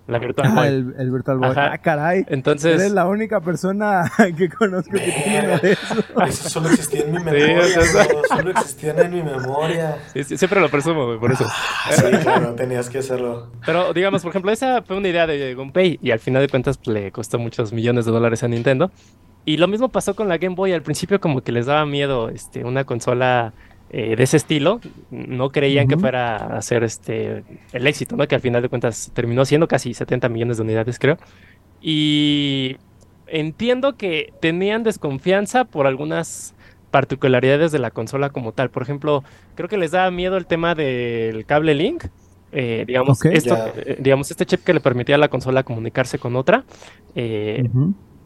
[0.08, 0.66] la Virtual Ah, Boy.
[0.68, 1.50] el, el Virtual Boy.
[1.50, 1.70] Ajá.
[1.72, 2.24] Ah, caray.
[2.28, 6.04] Entonces, Eres la única persona que conozco que tiene de esos.
[6.26, 9.98] Eso solo existía en mi memoria, o sea, bro, solo existían en mi memoria.
[10.12, 11.46] sí, sí, siempre lo presumo, güey, por eso.
[11.48, 13.50] Ah, sí, claro, tenías que hacerlo.
[13.64, 16.78] Pero digamos, por ejemplo, esa fue una idea de Gunpei y al final de cuentas
[16.78, 18.90] pues, le costó muchos millones de dólares a Nintendo.
[19.44, 20.72] Y lo mismo pasó con la Game Boy.
[20.72, 23.52] Al principio como que les daba miedo este, una consola
[23.92, 24.80] eh, de ese estilo.
[25.10, 28.26] No creían que fuera a ser este, el éxito, ¿no?
[28.26, 31.18] Que al final de cuentas terminó siendo casi 70 millones de unidades, creo.
[31.80, 32.76] Y
[33.26, 36.54] entiendo que tenían desconfianza por algunas
[36.90, 38.70] particularidades de la consola como tal.
[38.70, 39.24] Por ejemplo,
[39.54, 42.04] creo que les daba miedo el tema del cable Link.
[42.52, 43.32] Eh, digamos, Ok.
[43.32, 46.64] esto, eh, digamos, este chip que le permitía a la consola comunicarse con otra,
[47.14, 47.64] eh.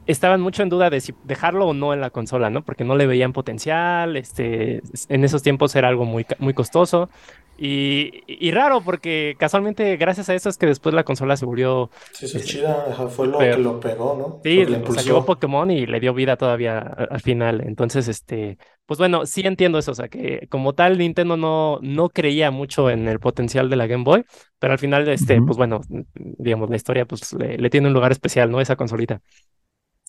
[0.07, 2.65] Estaban mucho en duda de si dejarlo o no en la consola, ¿no?
[2.65, 7.11] Porque no le veían potencial, este, en esos tiempos era algo muy, ca- muy costoso
[7.59, 11.91] y, y raro porque casualmente gracias a eso es que después la consola se volvió,
[12.13, 12.75] Sí, eso es chida,
[13.09, 14.41] fue lo Pero- que lo pegó, ¿no?
[14.45, 18.99] sí, o sea, llegó Pokémon y le dio vida todavía al final, entonces, este, pues
[18.99, 23.09] bueno, sí entiendo eso, o sea, que como tal Nintendo no, no creía mucho en
[23.09, 24.25] el potencial de la Game Boy,
[24.59, 25.81] pero al final, este, pues bueno,
[26.15, 28.61] digamos, la historia pues le, le tiene un lugar especial, ¿no?
[28.61, 29.21] Esa consolita.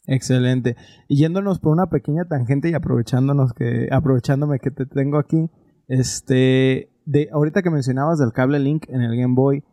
[0.08, 0.76] Excelente.
[1.08, 5.50] Y yéndonos por una pequeña tangente y aprovechándonos que, aprovechándome que te tengo aquí,
[5.88, 9.64] este, de ahorita que mencionabas del cable Link en el Game Boy,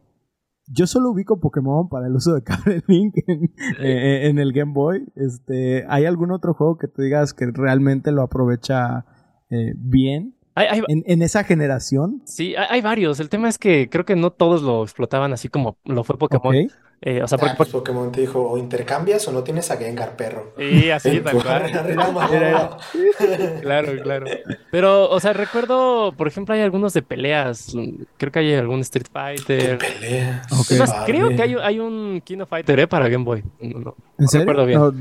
[0.67, 3.45] yo solo ubico Pokémon para el uso de cable Link en,
[3.81, 5.07] eh, en el Game Boy.
[5.15, 9.05] Este, ¿hay algún otro juego que tú digas que realmente lo aprovecha
[9.51, 12.23] eh, bien Hay, hay- en, en esa generación?
[12.25, 13.21] Sí, hay, hay varios.
[13.21, 16.57] El tema es que creo que no todos lo explotaban así como lo fue Pokémon.
[16.57, 16.73] Ok.
[17.03, 19.77] Eh, o sea, porque, Ah, pues Pokémon te dijo, o intercambias o no tienes a
[19.77, 20.53] Gengar, perro.
[20.57, 21.71] Sí, así, tal cual.
[23.61, 24.27] Claro, claro.
[24.71, 27.75] Pero, o sea, recuerdo, por ejemplo, hay algunos de peleas.
[28.17, 29.79] Creo que hay algún Street Qué Fighter.
[29.79, 30.47] peleas.
[30.53, 30.71] Ok.
[30.71, 31.13] Es más, Padre.
[31.13, 32.87] creo que hay, hay un King of Fighter, ¿eh?
[32.87, 33.45] Para Game Boy.
[33.61, 34.47] No, no, ¿En no serio?
[34.47, 34.79] recuerdo bien.
[34.81, 34.93] No,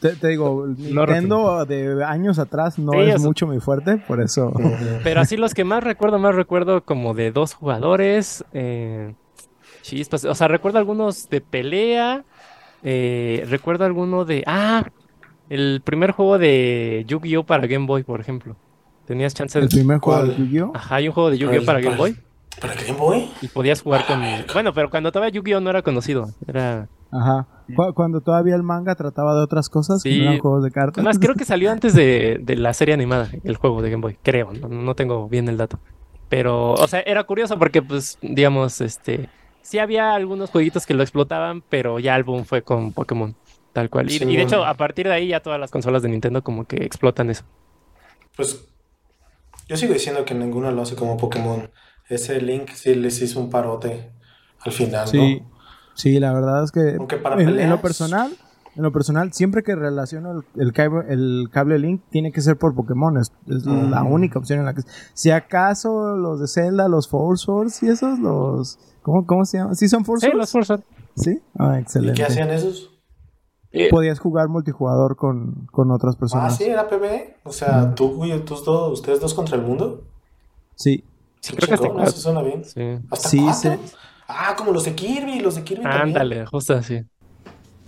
[0.00, 3.98] te, te digo, Nintendo de años atrás no Sí, es o sea- mucho mi fuerte,
[3.98, 4.52] por eso.
[5.04, 8.44] Pero así los que más recuerdo, más recuerdo como de dos jugadores.
[8.52, 9.14] Eh,
[9.90, 10.24] chispas.
[10.24, 12.24] O sea, recuerdo algunos de pelea.
[12.82, 14.42] eh, recuerdo alguno de.
[14.46, 14.84] Ah,
[15.48, 18.56] El primer juego de Yu-Gi-Oh para Game Boy, por ejemplo.
[19.06, 19.76] Tenías chance El de...
[19.76, 20.36] primer juego de.
[20.36, 20.72] Yu-Gi-Oh!
[20.74, 21.96] Ajá, hay un juego de Yu-Gi-Oh para Game.
[21.96, 22.16] Boy
[22.60, 23.28] ¿Para Game Boy?
[23.42, 24.20] y podías jugar con...
[24.52, 26.28] Bueno, pero cuando todavía Yu-Gi-Oh no era conocido.
[26.46, 26.88] Era...
[27.12, 27.46] Ajá.
[27.74, 30.18] Cu- Cuando todavía el manga trataba de otras cosas, que Sí.
[30.18, 30.98] no eran juegos de cartas.
[30.98, 34.16] Además, creo que salió antes de, de la serie animada, el juego de Game Boy.
[34.22, 35.78] Creo, no, no tengo bien el dato.
[36.28, 39.28] Pero, o sea, era curioso porque, pues, digamos, este...
[39.70, 43.36] Sí había algunos jueguitos que lo explotaban, pero ya el boom fue con Pokémon,
[43.72, 44.10] tal cual.
[44.10, 46.42] Y, Sí, y de hecho, a partir de ahí ya todas las consolas de Nintendo
[46.42, 47.44] como que explotan eso.
[48.36, 48.64] Pues
[49.68, 51.70] yo sigo diciendo que ninguno lo hace como Pokémon.
[52.08, 54.10] Ese Link sí les hizo un parote
[54.58, 55.50] al final, Sí, ¿no?
[55.94, 58.36] sí, la verdad es que Aunque para en, en lo personal,
[58.80, 62.56] en lo personal, siempre que relaciono el, el cable, el cable Link tiene que ser
[62.56, 64.82] por Pokémon, es, es la única opción en la que...
[65.14, 68.78] Si acaso los de Zelda, los Force Swords y esos, los...
[69.02, 69.76] ¿Cómo, cómo se llaman?
[69.76, 70.80] ¿Sí son Force Sí, los Forza.
[71.14, 71.40] ¿Sí?
[71.58, 72.14] Ah, ¿Y excelente.
[72.14, 72.90] qué hacían esos?
[73.72, 76.56] Eh, Podías jugar multijugador con, con otras Ah, personas.
[76.56, 77.36] sí, era PvE.
[77.44, 80.02] O sea, tú y tus dos, ustedes dos contra el mundo.
[80.74, 81.04] Sí,
[81.40, 82.64] sí, creo que hasta eso suena bien.
[82.64, 82.98] Sí.
[83.10, 83.78] ¿Hasta Sí, cuatro?
[83.84, 83.94] sí.
[84.26, 86.02] Ah, como los de Kirby, los de Kirby también.
[86.02, 87.04] Ándale, justo así.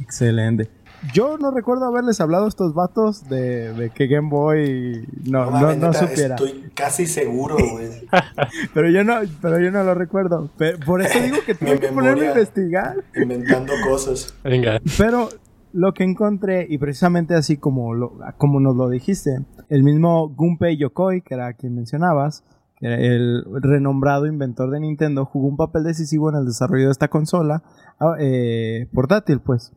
[0.01, 0.69] excelente.
[1.13, 5.75] Yo no recuerdo haberles hablado a estos vatos de, de que Game Boy no, no,
[5.75, 6.37] no supiera.
[6.37, 7.89] Estoy casi seguro, güey.
[8.75, 10.49] Pero yo no, pero yo no lo recuerdo.
[10.57, 12.97] Pe- Por eso digo que tuve Mi que ponerme a investigar.
[13.17, 14.35] Inventando cosas.
[14.45, 14.81] Venga.
[14.97, 15.29] Pero
[15.73, 19.39] lo que encontré, y precisamente así como, lo, como nos lo dijiste,
[19.69, 22.45] el mismo Gunpei Yokoi, que era quien mencionabas,
[22.77, 26.93] que era el renombrado inventor de Nintendo, jugó un papel decisivo en el desarrollo de
[26.93, 27.63] esta consola
[27.99, 29.73] ah, eh, portátil, pues.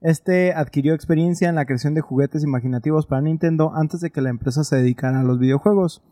[0.00, 4.30] Este adquirió experiencia en la creación de juguetes imaginativos para Nintendo antes de que la
[4.30, 6.02] empresa se dedicara a los videojuegos.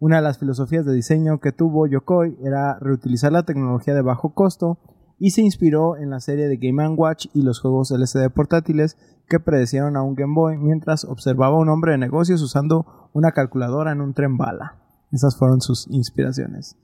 [0.00, 4.30] Una de las filosofías de diseño que tuvo Yokoi era reutilizar la tecnología de bajo
[4.34, 4.78] costo
[5.18, 8.96] y se inspiró en la serie de Game Watch y los juegos LCD portátiles
[9.28, 13.32] que predecieron a un Game Boy mientras observaba a un hombre de negocios usando una
[13.32, 14.76] calculadora en un tren bala.
[15.12, 16.76] Esas fueron sus inspiraciones.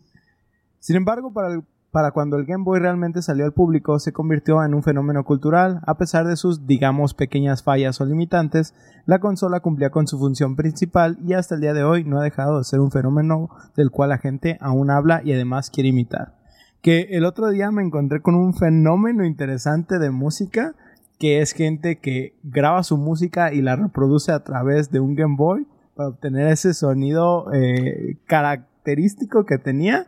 [0.78, 4.62] Sin embargo, para, el- para cuando el Game Boy realmente salió al público, se convirtió
[4.64, 5.80] en un fenómeno cultural.
[5.86, 8.74] A pesar de sus, digamos, pequeñas fallas o limitantes,
[9.06, 12.24] la consola cumplía con su función principal y hasta el día de hoy no ha
[12.24, 16.40] dejado de ser un fenómeno del cual la gente aún habla y además quiere imitar
[16.82, 20.74] que el otro día me encontré con un fenómeno interesante de música,
[21.18, 25.36] que es gente que graba su música y la reproduce a través de un Game
[25.36, 30.06] Boy para obtener ese sonido eh, característico que tenía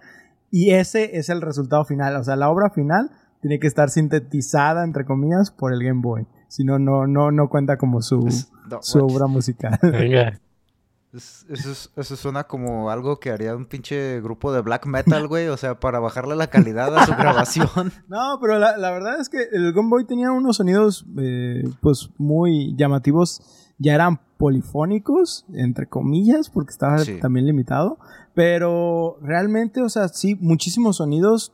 [0.53, 3.11] y ese es el resultado final, o sea, la obra final
[3.41, 7.49] tiene que estar sintetizada entre comillas por el Game Boy, si no no no no
[7.49, 8.21] cuenta como su
[8.83, 9.77] su obra musical.
[9.83, 10.39] Venga.
[11.13, 15.29] Es- Eso, es- eso suena como algo que haría un pinche grupo de black metal,
[15.29, 15.49] güey.
[15.49, 17.93] O sea, para bajarle la calidad a su grabación.
[18.09, 22.09] No, pero la, la verdad es que el Game Boy tenía unos sonidos eh, pues
[22.17, 23.43] muy llamativos.
[23.83, 27.19] Ya eran polifónicos, entre comillas, porque estaba Sí.
[27.21, 27.99] también limitado.
[28.35, 31.53] Pero realmente, o sea, sí, muchísimos sonidos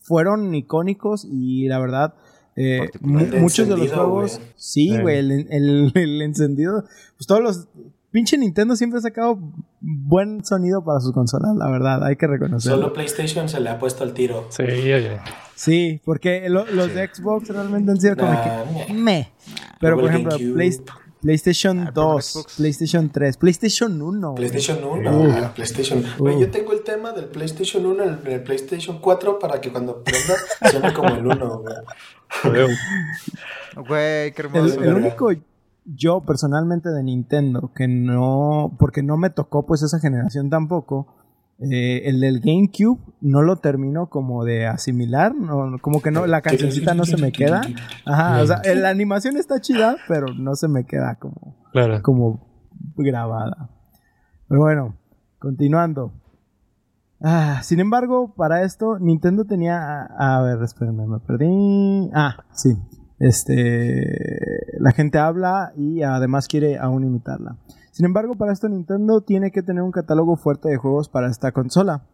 [0.00, 2.14] fueron icónicos y la verdad,
[2.56, 6.84] eh, muchos de los juegos, sí, güey, el, el- el encendido,
[7.16, 7.68] pues todos los...
[8.10, 9.38] Pinche Nintendo siempre ha sacado
[9.82, 12.78] buen sonido para sus consolas, la verdad, hay que reconocerlo.
[12.78, 14.46] Solo PlayStation se le ha puesto al tiro.
[14.48, 15.18] Sí, oye.
[15.54, 16.92] Sí, porque lo- los Sí.
[16.92, 18.42] de Xbox realmente han sido como Nah,
[18.86, 18.98] que meh.
[18.98, 19.32] meh.
[19.78, 20.36] Pero por ejemplo.
[20.38, 20.72] Play-
[21.20, 22.56] PlayStation Ah, pero en 2, Xbox.
[22.56, 24.30] PlayStation 3, PlayStation 1.
[24.32, 24.36] güey.
[24.48, 25.32] PlayStation 1, Uh.
[25.44, 26.04] ah, PlayStation.
[26.18, 26.38] Uh.
[26.40, 30.02] yo tengo el tema del PlayStation 1 en el, el PlayStation 4 para que cuando
[30.02, 30.34] prenda
[30.70, 31.74] suene como el 1, güey.
[33.76, 34.74] Güey, qué El, hermoso.
[34.74, 34.96] el verga.
[34.96, 35.30] único
[35.84, 41.06] yo personalmente de Nintendo que no, porque no me tocó pues esa generación tampoco.
[41.60, 46.40] Eh, el del GameCube no lo termino como de asimilar, no, como que no, la
[46.40, 47.62] cancioncita no se me queda.
[48.06, 52.00] Ajá, o sea, la animación está chida, pero no se me queda como, Claro.
[52.02, 52.46] como
[52.96, 53.70] grabada.
[54.48, 54.96] Pero bueno,
[55.38, 56.12] continuando.
[57.20, 60.02] Ah, sin embargo, para esto, Nintendo tenía.
[60.16, 62.08] A, a ver, espérenme, me perdí.
[62.14, 62.76] Ah, sí.
[63.18, 64.06] Este.
[64.78, 67.56] La gente habla y además quiere aún imitarla.
[67.98, 71.50] Sin embargo, para esto, Nintendo tiene que tener un catálogo fuerte de juegos para esta
[71.50, 72.04] consola.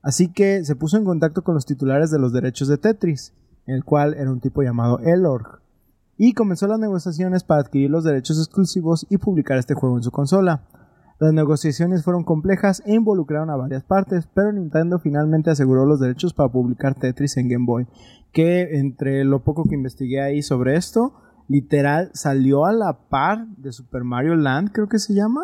[0.00, 3.34] Así que se puso en contacto con los titulares de los derechos de Tetris,
[3.66, 5.60] el cual era un tipo llamado Elorg
[6.16, 10.12] y comenzó las negociaciones para adquirir los derechos exclusivos y publicar este juego en su
[10.12, 10.62] consola.
[11.18, 16.34] Las negociaciones fueron complejas e involucraron a varias partes, pero Nintendo finalmente aseguró los derechos
[16.34, 17.88] para publicar Tetris en Game Boy,
[18.32, 21.14] que entre lo poco que investigué ahí sobre esto,
[21.52, 25.42] literal salió a la par de Super Mario Land, creo que se llama.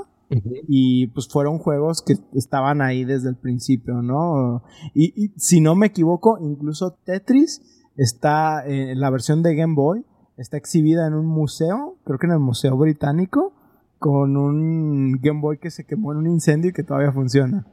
[0.68, 4.62] Y pues fueron juegos que estaban ahí desde el principio, ¿no?
[4.92, 7.62] Y, y si no me equivoco, incluso Tetris
[7.96, 10.04] está en la versión de Game Boy,
[10.36, 13.54] está exhibida en un museo, creo que en el Museo Británico,
[13.98, 17.66] con un Game Boy que se quemó en un incendio y que todavía funciona.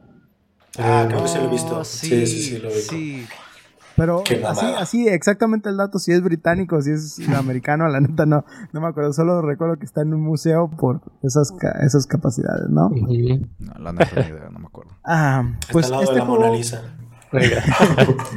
[0.77, 1.77] Ah, creo que sí lo he visto.
[1.77, 2.75] Oh, Sí, sí, sí, lo vi.
[2.75, 3.25] sí.
[3.97, 8.43] Pero así, así, exactamente el dato, si es británico, si es americano, la neta no,
[8.73, 12.69] no me acuerdo, solo recuerdo que está en un museo por esas, ca- esas capacidades,
[12.69, 12.89] ¿no?
[13.59, 14.91] No, la neta ni idea, no me acuerdo.
[15.05, 16.81] Ah, pues Está al lado este de la juego, Mona Lisa.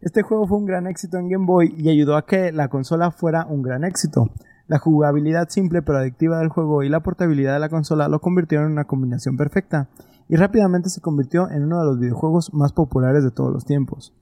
[0.00, 3.10] Este juego fue un gran éxito en Game Boy y ayudó a que la consola
[3.12, 4.30] fuera un gran éxito.
[4.66, 8.66] La jugabilidad simple pero adictiva del juego y la portabilidad de la consola lo convirtieron
[8.66, 9.88] en una combinación perfecta
[10.28, 14.12] y rápidamente se convirtió en uno de los videojuegos más populares de todos los tiempos.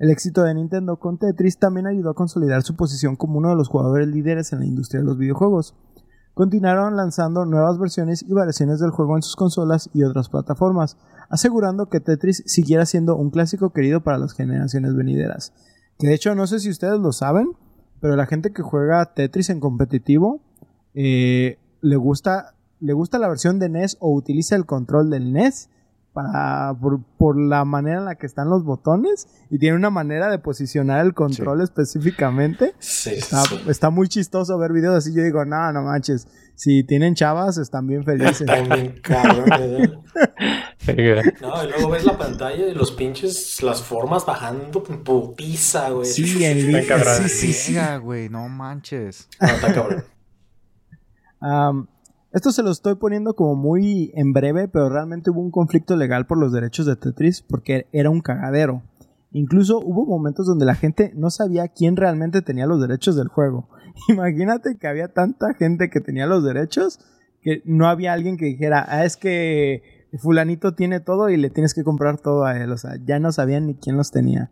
[0.00, 3.54] El éxito de Nintendo con Tetris también ayudó a consolidar su posición como uno de
[3.54, 5.74] los jugadores líderes en la industria de los videojuegos.
[6.32, 10.96] Continuaron lanzando nuevas versiones y variaciones del juego en sus consolas y otras plataformas,
[11.28, 15.52] asegurando que Tetris siguiera siendo un clásico querido para las generaciones venideras.
[15.98, 17.50] Que de hecho no sé si ustedes lo saben,
[18.00, 20.40] pero la gente que juega Tetris en competitivo
[20.94, 25.68] eh, le gusta le gusta la versión de NES o utiliza el control del NES
[26.12, 30.28] para, por, por la manera en la que están los botones y tiene una manera
[30.30, 32.74] de posicionar el control específicamente.
[32.78, 33.60] Sí, Está, sí.
[33.68, 35.14] está muy chistoso ver videos así.
[35.14, 36.26] Yo digo, no, no manches.
[36.56, 38.42] Si tienen chavas, están bien felices.
[38.42, 41.64] Están bien cabrones, ¿no?
[41.64, 46.06] Y luego ves la pantalla y los pinches, las formas bajando putiza, güey.
[46.06, 46.86] Sí, en línea.
[46.86, 47.14] cabrón.
[47.22, 47.76] Sí, sí, sí.
[48.02, 49.28] Güey, no manches.
[49.40, 50.04] No, está cabrón.
[51.40, 51.86] Am,
[52.32, 56.26] esto se lo estoy poniendo como muy en breve, pero realmente hubo un conflicto legal
[56.26, 58.82] por los derechos de Tetris porque era un cagadero.
[59.32, 63.68] Incluso hubo momentos donde la gente no sabía quién realmente tenía los derechos del juego.
[64.08, 67.00] Imagínate que había tanta gente que tenía los derechos
[67.42, 69.82] que no había alguien que dijera, ah, es que
[70.18, 72.70] fulanito tiene todo y le tienes que comprar todo a él.
[72.72, 74.50] O sea, ya no sabían ni quién los tenía.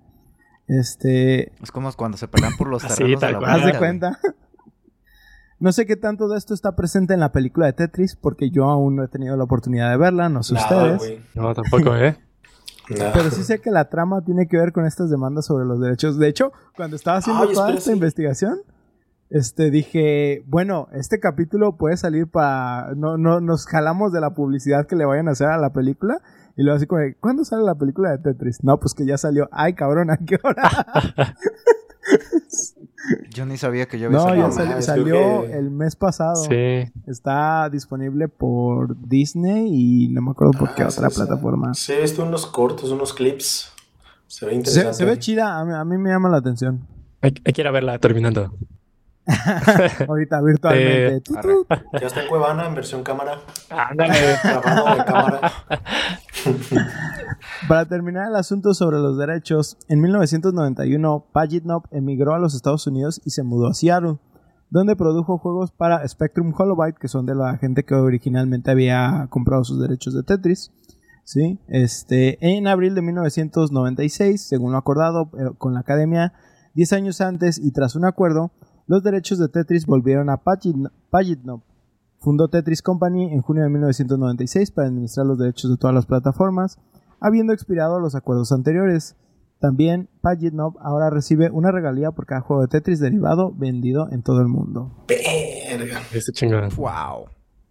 [0.69, 3.53] Este, Es como cuando se pelean por los Así, terrenos tal de la.
[3.55, 4.19] Haz de cuenta.
[5.61, 8.65] No sé qué tanto de esto está presente en la película de Tetris, porque yo
[8.67, 10.99] aún no he tenido la oportunidad de verla, no sé Nada, ustedes.
[10.99, 11.21] güey.
[11.35, 12.17] No, tampoco, ¿eh?
[12.89, 16.17] Pero sí sé que la trama tiene que ver con estas demandas sobre los derechos.
[16.19, 17.97] De hecho, cuando estaba haciendo Ay, toda espera, esta sí.
[17.97, 18.59] investigación,
[19.31, 22.95] este dije, bueno, este capítulo puede salir para.
[22.97, 26.23] No, no, nos jalamos de la publicidad que le vayan a hacer a la película.
[26.57, 28.65] Y luego así como, ¿cuándo sale la película de Tetris?
[28.65, 29.49] No, pues que ya salió.
[29.53, 30.87] Ay, cabrón, ¿a qué hora?
[33.31, 34.51] Yo ni sabía que yo había no, salido.
[34.51, 36.37] ya no salió, que- el mes pasado.
[36.37, 36.91] Sí.
[37.07, 41.73] Está disponible por Disney y no me acuerdo por qué Ah, otra sí, plataforma.
[41.75, 43.73] Sí, he visto unos cortos, unos clips.
[44.27, 44.95] Se ve Se, interesante.
[44.95, 46.87] se ve chida, a mí, a mí me llama la atención.
[47.23, 48.53] Hay, hay que ir a verla terminando.
[50.09, 51.17] Ahorita virtualmente.
[51.17, 51.23] Eh.
[52.01, 53.39] Ya está en Cuevana en versión cámara.
[53.71, 54.15] Ándale.
[54.43, 55.53] Grabado de cámara.
[57.69, 63.21] Para terminar el asunto sobre los derechos, en 1991 Pagitnop emigró a los Estados Unidos
[63.25, 64.19] y se mudó a Seattle,
[64.71, 69.65] donde produjo juegos para Spectrum Holobyte, que son de la gente que originalmente había comprado
[69.65, 70.73] sus derechos de Tetris.
[71.25, 71.59] ¿sí?
[71.69, 76.33] Este, en abril de 1996, según lo acordado eh, con la academia,
[76.75, 78.53] 10 años antes y tras un acuerdo,
[78.89, 81.63] los derechos de Tetris volvieron a Pagitn- Pagitnop.
[82.19, 86.79] Fundó Tetris Company en junio de 1996 para administrar los derechos de todas las plataformas,
[87.21, 89.15] habiendo expirado los acuerdos anteriores.
[89.61, 94.41] También Pagitnop ahora recibe una regalía por cada juego de Tetris derivado vendido en todo
[94.41, 95.05] el mundo.
[95.09, 96.01] Verga.
[96.13, 96.69] Ese chingón.
[96.77, 97.29] Wow.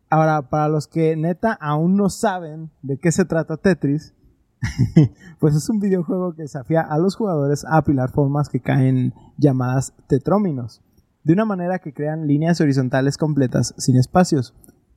[0.10, 4.14] Ahora, para los que neta aún no saben de qué se trata Tetris,
[5.40, 9.94] pues es un videojuego que desafía a los jugadores a apilar formas que caen llamadas
[10.08, 10.82] tetróminos,
[11.28, 14.54] de una manera que crean líneas horizontales completas sin espacios.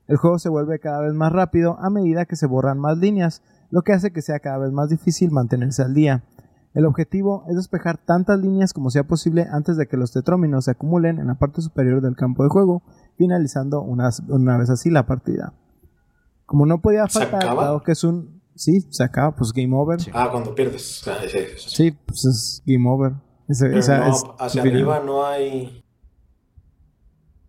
[0.07, 3.43] El juego se vuelve cada vez más rápido a medida que se borran más líneas,
[3.69, 6.23] lo que hace que sea cada vez más difícil mantenerse al día.
[6.73, 10.71] El objetivo es despejar tantas líneas como sea posible antes de que los tetróminos se
[10.71, 12.85] acumulen en la parte superior del campo de juego,
[13.17, 15.53] finalizando una, una vez así la partida.
[16.47, 18.41] Como no podía ¿Se faltar, dado que es un...
[18.55, 20.01] Sí, se acaba, pues game over.
[20.01, 20.13] Sí.
[20.15, 21.03] Ah, cuando pierdes.
[21.09, 21.71] Ah, sí, sí, sí.
[21.71, 23.15] Sí, pues es game over.
[23.49, 24.77] No, hacia final.
[24.77, 25.83] arriba no hay.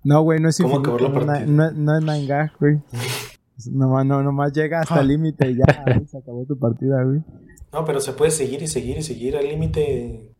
[0.03, 1.09] No, güey, no es ¿Cómo infinito.
[1.09, 1.45] No, partida?
[1.45, 2.79] no, no es nine gag, güey.
[3.71, 5.65] Nomás, no, nomás llega hasta el límite y ya
[6.09, 7.21] se acabó tu partida, güey.
[7.71, 10.33] No, pero se puede seguir y seguir y seguir al límite.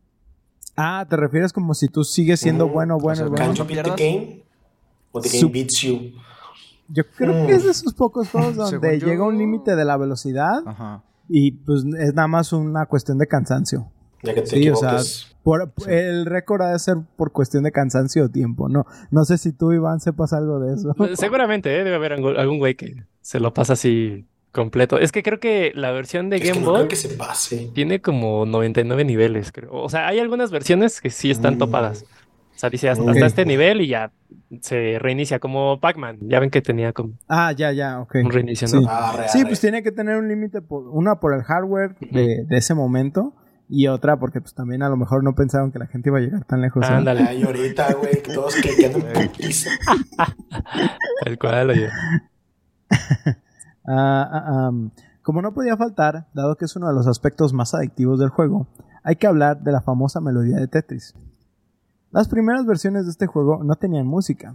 [0.76, 3.54] Ah, ¿te refieres como si tú sigues siendo Mm, bueno, bueno, sea, bueno?
[3.54, 4.44] You beat the game?
[5.12, 5.98] O the Sup- game beats you.
[6.88, 7.46] Yo creo Mm.
[7.46, 11.04] que es de esos pocos juegos donde yo- llega un límite de la velocidad Ajá.
[11.28, 13.86] y pues es nada más una cuestión de cansancio.
[14.24, 14.98] Ya que te Sí, o sea,
[15.88, 18.86] el récord ha de ser por cuestión de cansancio o tiempo, ¿no?
[19.10, 20.94] No sé si tú, Iván, sepas algo de eso.
[21.16, 21.84] Seguramente, ¿eh?
[21.84, 24.98] Debe haber algún güey que se lo pasa así completo.
[24.98, 27.70] Es que creo que la versión de es Game no Boy creo que se pase.
[27.74, 29.72] tiene como 99 niveles, creo.
[29.72, 31.58] O sea, hay algunas versiones que sí están Mm.
[31.58, 32.04] topadas.
[32.54, 34.12] sea, dice hasta, este nivel y ya
[34.60, 36.18] se reinicia como Pac-Man.
[36.20, 38.14] Ya ven que tenía como Ah, ya, ya, ok.
[38.22, 38.76] un reinicio, Sí.
[38.78, 38.86] ¿no?
[38.88, 39.28] Ah, real.
[39.30, 42.74] Sí, pues tiene que tener un límite, por- una por el hardware de, de ese
[42.74, 43.32] momento
[43.74, 46.20] y otra porque pues también a lo mejor no pensaron que la gente iba a
[46.20, 46.84] llegar tan lejos.
[46.84, 46.92] ¿eh?
[46.92, 49.70] Ándale, Ay, ahorita, güey, que todos cliqueando en putiza.
[51.24, 51.88] tal cual, oye.
[53.84, 54.90] Am,
[55.22, 58.66] como no podía faltar, dado que es uno de los aspectos más adictivos del juego,
[59.02, 61.14] hay que hablar de la famosa melodía de Tetris.
[62.10, 64.54] Las primeras versiones de este juego no tenían música.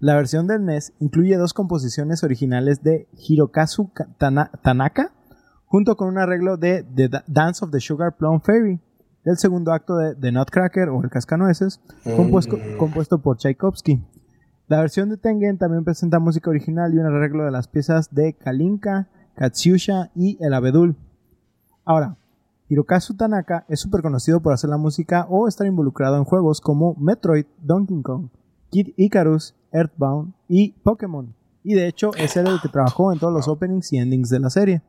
[0.00, 5.12] La versión del NES incluye dos composiciones originales de Hirokazu Ka- Tana- Tanaka,
[5.74, 8.78] junto con un arreglo de The Da- Dance of the Sugar Plum Fairy,
[9.24, 11.80] del segundo acto de The Nutcracker o El Cascanueces,
[12.14, 12.76] compuesto, Mm.
[12.78, 14.00] compuesto por Tchaikovsky.
[14.68, 18.34] La versión de Tengen también presenta música original y un arreglo de las piezas de
[18.34, 20.94] Kalinka, Katsyusha y El Abedul.
[21.84, 22.18] Ahora,
[22.68, 26.94] Hirokazu Tanaka es súper conocido por hacer la música o estar involucrado en juegos como
[27.00, 28.28] Metroid, Donkey Kong,
[28.70, 31.34] Kid Icarus, Earthbound y Pokémon.
[31.64, 34.50] Y de hecho es el que trabajó en todos los openings y endings de la
[34.50, 34.82] serie.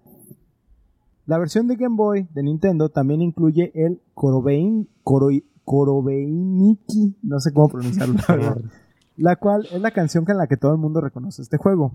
[1.25, 7.51] La versión de Game Boy de Nintendo también incluye el Korobein, Koroi- Korobeiniki, no sé
[7.53, 8.57] cómo pronunciarlo, la verdad,
[9.17, 11.91] la cual es la canción con la que todo el mundo reconoce este juego.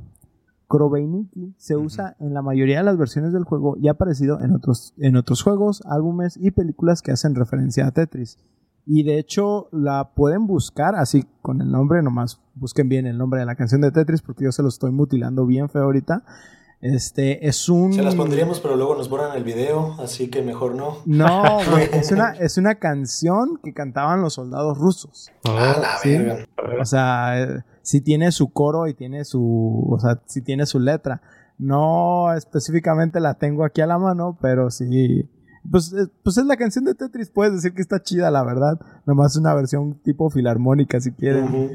[0.66, 4.52] Korobeiniki se usa en la mayoría de las versiones del juego y ha aparecido en
[4.52, 8.38] otros, en otros juegos, álbumes y películas que hacen referencia a Tetris.
[8.86, 13.40] Y de hecho la pueden buscar así con el nombre, nomás busquen bien el nombre
[13.40, 16.24] de la canción de Tetris porque yo se lo estoy mutilando bien feo ahorita.
[16.80, 17.92] Este es un...
[17.92, 20.98] Se las pondríamos, pero luego nos borran el video, así que mejor no.
[21.04, 25.30] No, güey, es una, es una canción que cantaban los soldados rusos.
[25.44, 26.16] A la sí.
[26.16, 26.46] verga.
[26.80, 31.20] O sea, sí tiene su coro y tiene su, o sea, sí tiene su letra.
[31.58, 35.28] No específicamente la tengo aquí a la mano, pero sí.
[35.70, 38.80] Pues, eh, pues es la canción de Tetris, puedes decir que está chida, la verdad.
[39.04, 41.44] Nomás una versión tipo filarmónica, si quieren.
[41.44, 41.72] Ujú.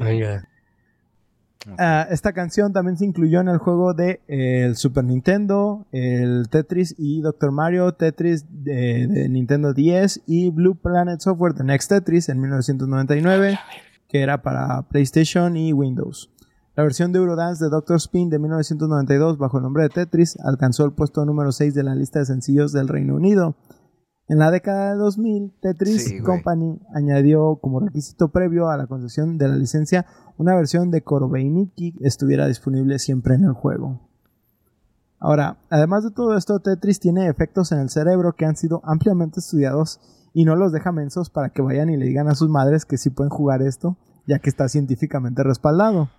[1.78, 6.94] Ah, esta canción también se incluyó en el juego de eh, Super Nintendo, el Tetris
[6.96, 7.50] y Dr.
[7.50, 13.58] Mario, Tetris de, de Nintendo 10 y Blue Planet Software The Next Tetris en 1999,
[14.08, 16.30] que era para PlayStation y Windows.
[16.76, 17.96] La versión de Eurodance de Dr.
[17.96, 21.94] Spin de 1992 bajo el nombre de Tetris alcanzó el puesto número 6 de la
[21.94, 23.54] lista de sencillos del Reino Unido.
[24.28, 26.20] En la década de 2000, Tetris Sí.
[26.20, 30.04] Company añadió como requisito previo a la concesión de la licencia
[30.36, 34.00] una versión de Korobeiniki estuviera disponible siempre en el juego.
[35.18, 39.40] Ahora, además de todo esto, Tetris tiene efectos en el cerebro que han sido ampliamente
[39.40, 40.00] estudiados
[40.34, 42.98] y no los deja mensos para que vayan y le digan a sus madres que
[42.98, 43.96] sí pueden jugar esto,
[44.26, 46.10] ya que está científicamente respaldado.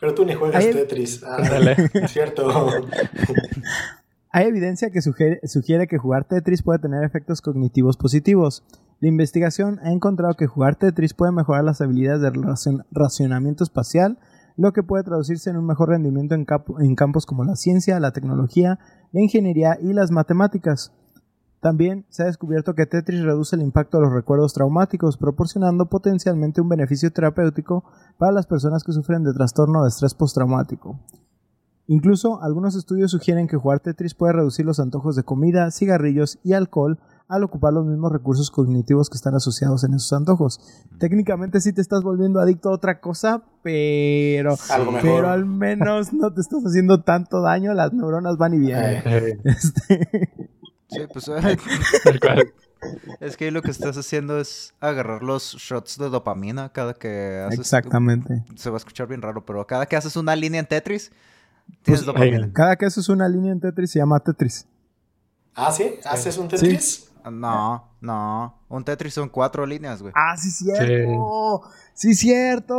[0.00, 1.22] Pero tú ni juegas Ahí- Tetris.
[1.24, 1.76] Ah, Ándale.
[1.94, 2.46] es cierto.
[4.36, 8.64] Hay evidencia que sugiere, que jugar Tetris puede tener efectos cognitivos positivos.
[8.98, 14.18] La investigación ha encontrado que jugar Tetris puede mejorar las habilidades de racion- racionamiento espacial,
[14.56, 16.46] lo que puede traducirse en un mejor rendimiento en,
[16.80, 18.80] en campos como la ciencia, la tecnología,
[19.12, 20.92] la ingeniería y las matemáticas.
[21.60, 26.60] También se ha descubierto que Tetris reduce el impacto de los recuerdos traumáticos, proporcionando potencialmente
[26.60, 27.84] un beneficio terapéutico
[28.18, 30.98] para las personas que sufren de trastorno de estrés postraumático.
[31.86, 36.54] Incluso algunos estudios sugieren que jugar Tetris puede reducir los antojos de comida, cigarrillos y
[36.54, 40.60] alcohol al ocupar los mismos recursos cognitivos que están asociados en esos antojos.
[40.98, 45.10] Técnicamente sí te estás volviendo adicto a otra cosa, pero, Algo mejor.
[45.10, 48.84] pero al menos no te estás haciendo tanto daño, las neuronas van y vienen.
[48.84, 50.50] Eh, Eh, Este,
[50.88, 51.28] Sí, pues
[53.20, 57.60] es que lo que estás haciendo es agarrar los shots de dopamina cada que haces.
[57.60, 58.44] exactamente.
[58.54, 61.10] Se va a escuchar bien raro, pero cada que haces una línea en Tetris,
[61.82, 62.38] tienes Pues, dopamina.
[62.38, 62.52] venga.
[62.52, 64.66] Cada que haces una línea en Tetris se llama Tetris.
[65.54, 65.94] Ah, ¿sí?
[66.04, 67.10] ¿Haces un Tetris?
[67.30, 68.58] No, no.
[68.68, 70.12] Un Tetris son cuatro líneas, güey.
[70.16, 71.62] ¡Ah, sí cierto!
[71.94, 72.74] ¡Sí, cierto!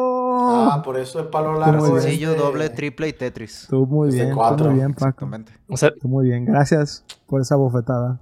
[0.72, 1.88] Ah, por eso el palo largo.
[1.88, 3.64] Muy es Sencillo, de- doble, triple y Tetris.
[3.64, 4.66] Estuvo muy Es de bien, cuatro.
[4.68, 5.08] muy bien, Paco.
[5.08, 5.52] Exactamente.
[5.68, 8.20] O sea, Estuvo muy bien, gracias por esa bofetada.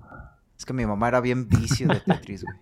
[0.58, 2.58] Es que mi mamá era bien vicio de Tetris, güey.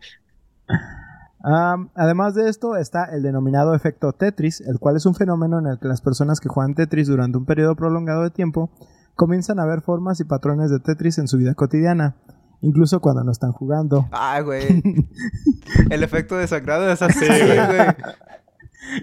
[1.44, 5.80] Además de esto está el denominado efecto Tetris, el cual es un fenómeno en el
[5.80, 8.70] que las personas que juegan Tetris durante un periodo prolongado de tiempo
[9.16, 12.16] comienzan a ver formas y patrones de Tetris en su vida cotidiana,
[12.62, 14.08] incluso cuando no están jugando.
[14.12, 14.84] Ay, güey.
[15.90, 17.88] El efecto de sangrado es así, güey.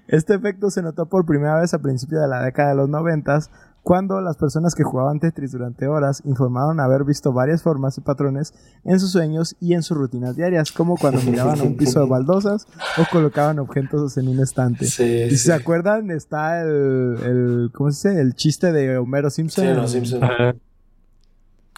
[0.09, 3.51] Este efecto se notó por primera vez a principios de la década de los noventas,
[3.83, 8.53] cuando las personas que jugaban Tetris durante horas informaron haber visto varias formas y patrones
[8.85, 12.07] en sus sueños y en sus rutinas diarias, como cuando miraban a un piso de
[12.07, 12.67] baldosas
[12.99, 14.85] o colocaban objetos en un estante.
[14.85, 15.45] Sí, Y si sí.
[15.47, 18.21] se acuerdan, está el, el ¿cómo se dice?
[18.21, 19.89] El chiste de Homero Simpson.
[19.89, 20.55] Sí, ajá.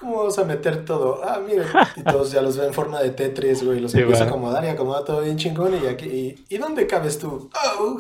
[0.01, 1.21] ¿Cómo vamos a meter todo?
[1.23, 4.25] Ah, miren, y todos ya los ven en forma de Tetris, güey, los Sí, empieza
[4.25, 7.51] a acomodar y acomoda todo bien chingón y aquí, y, ¿y dónde cabes tú?
[7.79, 7.99] Oh.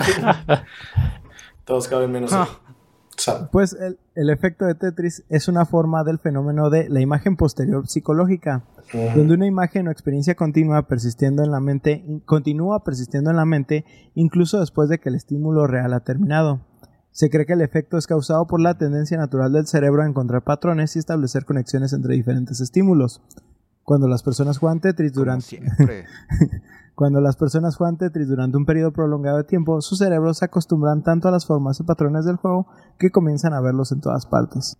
[1.66, 2.38] todos caben menos él.
[3.52, 7.86] Pues el, el efecto de Tetris es una forma del fenómeno de la imagen posterior
[7.88, 8.64] psicológica,
[9.14, 13.44] donde una imagen o experiencia continua persistiendo en la mente, in- continúa persistiendo en la
[13.44, 16.60] mente incluso después de que el estímulo real ha terminado.
[17.12, 20.42] Se cree que el efecto es causado por la tendencia natural del cerebro a encontrar
[20.44, 23.20] patrones y establecer conexiones entre diferentes estímulos.
[23.82, 25.44] Cuando las personas juegan Tetris durante.
[27.00, 31.02] cuando las personas juegan Tetris durante un periodo prolongado de tiempo, sus cerebros se acostumbran
[31.02, 32.66] tanto a las formas y patrones del juego
[32.98, 34.76] que comienzan a verlos en todas partes.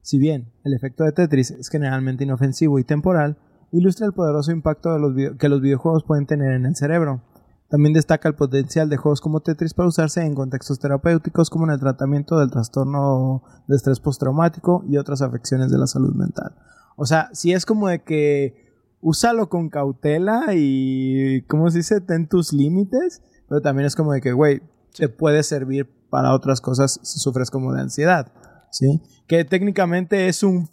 [0.00, 3.36] Si bien el efecto de Tetris es generalmente inofensivo y temporal,
[3.70, 4.96] ilustra el poderoso impacto
[5.38, 7.20] que los videojuegos pueden tener en el cerebro.
[7.68, 11.72] También destaca el potencial de juegos como Tetris para usarse en contextos terapéuticos como en
[11.72, 16.56] el tratamiento del trastorno de estrés postraumático y otras afecciones de la salud mental.
[16.96, 18.67] O sea, si es como de que
[19.00, 22.00] úsalo con cautela y, ¿cómo se dice?
[22.00, 24.60] Ten tus límites, pero también es como de que, güey,
[24.96, 28.32] te puede servir para otras cosas si sufres como de ansiedad,
[28.70, 29.00] ¿sí?
[29.26, 30.68] Que técnicamente es un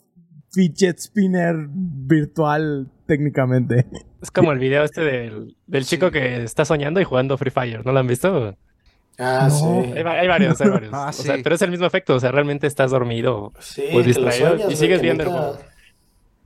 [0.52, 3.86] fidget spinner virtual, técnicamente.
[4.22, 7.86] Es como el video este del, del chico que está soñando y jugando Free Fire,
[7.86, 8.56] ¿no lo han visto?
[9.20, 9.56] Ah, No.
[9.84, 9.92] sí.
[9.94, 10.94] Hay, va- hay varios, hay varios.
[10.94, 11.42] Ah, O sea, sí.
[11.44, 14.72] pero es el mismo efecto, o sea, realmente estás dormido, Sí, Pues lo distraído sueñas,
[14.72, 15.58] y sigues viendo el juego.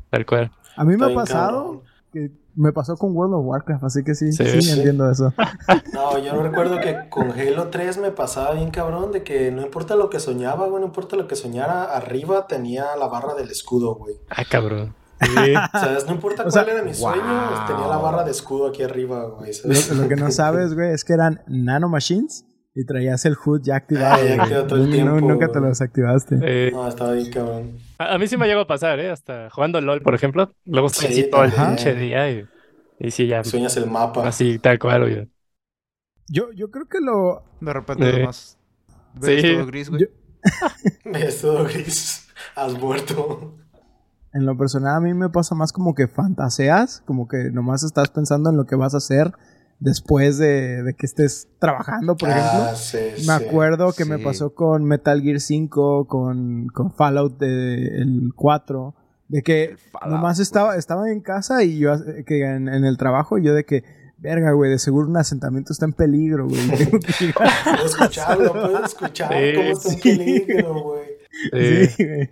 [0.10, 0.52] tal cual.
[0.80, 4.32] A mí me ha pasado que me pasó con World of Warcraft, así que sí,
[4.32, 4.72] Sí, sí, sí.
[4.72, 5.34] entiendo eso.
[5.94, 9.96] No, yo recuerdo que con Halo 3 me pasaba bien cabrón de que no importa
[9.96, 13.96] lo que soñaba, güey, no importa lo que soñara, arriba tenía la barra del escudo,
[13.96, 14.16] güey.
[14.30, 14.96] Ah, cabrón.
[15.22, 15.54] Sí.
[15.74, 16.06] ¿Sabes?
[16.08, 17.68] No importa O cuál sea, era mi sueño, wow.
[17.68, 19.52] tenía la barra de escudo aquí arriba, güey.
[19.66, 22.46] Lo, lo que no sabes, güey, es que eran nanomachines
[22.82, 24.16] y traías el HUD ya activado.
[24.16, 26.40] Ah, ya activado todo el No- tiempo, nunca te lo desactivaste.
[26.42, 27.78] Eh, No, estaba bien cabrón.
[27.98, 29.10] a, a mí sí me llegó a pasar, ¿eh?
[29.12, 30.52] Hasta jugando LOL, por ejemplo.
[30.66, 32.46] Luego estoy Sí, todo el pinche día y,
[33.00, 33.44] y sí, ya.
[33.44, 34.28] Sueñas el mapa.
[34.28, 35.30] Así, tal cual, güey.
[36.28, 38.20] Yo, yo creo que lo, De repente Eh.
[38.20, 38.58] nomás
[39.16, 39.54] ves Sí.
[39.56, 40.02] todo gris, güey.
[40.04, 40.08] Yo-
[41.06, 42.28] Ves todo gris.
[42.56, 43.56] Has muerto.
[44.32, 48.10] En lo personal a mí me pasa más como que fantaseas, como que nomás estás
[48.12, 49.32] pensando en lo que vas a hacer
[49.80, 52.60] después de, de que estés trabajando, por ejemplo.
[52.70, 53.32] Ah, sí, Me sí.
[53.32, 58.96] acuerdo que me pasó con Metal Gear 5, con, con Fallout de, el 4,
[59.30, 62.98] de que Fallout, nomás estaba, estaba en casa y yo eh, que en, en el
[62.98, 63.84] trabajo y yo de que,
[64.18, 66.68] verga, güey, de seguro un asentamiento está en peligro, güey.
[66.78, 67.50] Tengo que llegar".
[67.64, 71.08] Puedo escucharlo, puedo escuchar Sí, cómo está en peligro, güey.
[71.88, 72.30] Sí, güey.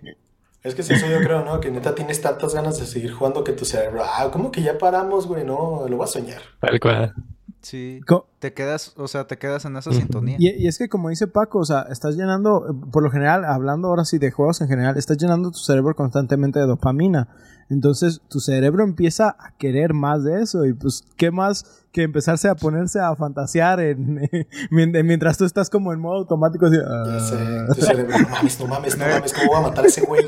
[0.64, 1.60] Es que es eso yo creo, ¿no?
[1.60, 4.76] Que neta tienes tantas ganas de seguir jugando que tu cerebro, ah, ¿cómo que ya
[4.76, 5.44] paramos, güey?
[5.44, 6.42] No, lo voy a soñar.
[6.60, 7.14] tal cual.
[7.60, 8.00] Sí.
[8.06, 10.36] Co- Te quedas, o sea, te quedas en esa sintonía.
[10.38, 13.88] Y, y es que como dice Paco, o sea, estás llenando, por lo general, hablando
[13.88, 17.28] ahora sí de juegos en general, estás llenando tu cerebro constantemente de dopamina.
[17.70, 22.48] Entonces tu cerebro empieza a querer más de eso y pues qué más que empezarse
[22.48, 24.20] a ponerse a fantasear en,
[24.70, 26.64] mien- mientras tú estás como en modo automático.
[26.66, 27.66] Así, Ya sé, "Ah".
[27.74, 30.24] tu cerebro, no mames, no mames, no mames, ¿cómo voy a matar a ese güey?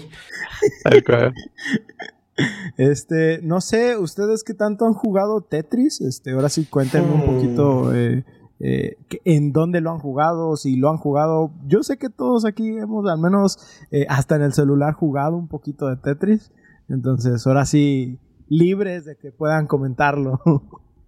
[2.77, 6.01] Este, no sé, ustedes qué tanto han jugado Tetris.
[6.01, 7.27] Este, ahora sí cuéntenme un Hmm.
[7.27, 8.25] poquito eh,
[8.61, 11.53] eh, que- en dónde lo han jugado, si lo han jugado.
[11.67, 13.59] Yo sé que todos aquí hemos al menos
[13.91, 16.53] eh, hasta en el celular jugado un poquito de Tetris.
[16.89, 18.19] Entonces, ahora sí,
[18.49, 20.41] libres de que puedan comentarlo.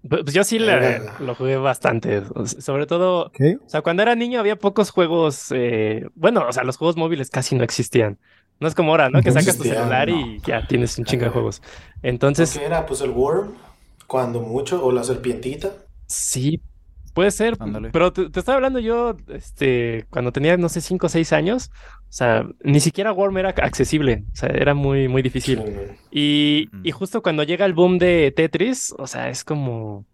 [0.09, 2.23] Pues yo sí le- lo jugué bastante.
[2.59, 5.53] Sobre todo, o sea, cuando era niño había pocos juegos.
[5.55, 8.19] eh, bueno, o sea, los juegos móviles casi no existían.
[8.63, 9.23] No es como ahora, ¿no?
[9.23, 10.17] Que sacas tu celular no.
[10.17, 11.63] y ya tienes un chingo de juegos.
[12.03, 12.87] Entonces, ¿Qué era?
[12.87, 13.55] Pues el Worm,
[14.07, 15.73] cuando mucho, o la serpientita.
[16.07, 16.63] sí,
[17.15, 17.57] puede ser.
[17.59, 17.91] Ándale.
[17.91, 21.71] Pero te, te estaba hablando yo, este, cuando tenía, no sé, 5 o 6 años.
[22.09, 24.25] O sea, ni siquiera Worm era accesible.
[24.33, 25.63] O sea, era muy, muy difícil.
[25.67, 30.07] Sí, Y, y justo cuando llega el boom de Tetris, o sea, es como.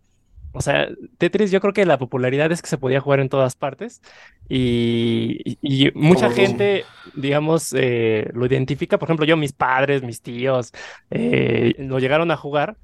[0.52, 0.88] O sea,
[1.18, 4.00] Tetris, yo creo que la popularidad es que se podía jugar en todas partes.
[4.48, 6.30] Y, y- y mucha Doom.
[6.30, 8.98] gente, digamos, eh, lo identifica.
[8.98, 10.72] Por ejemplo, yo, mis padres, mis tíos,
[11.10, 12.76] eh, lo llegaron a jugar.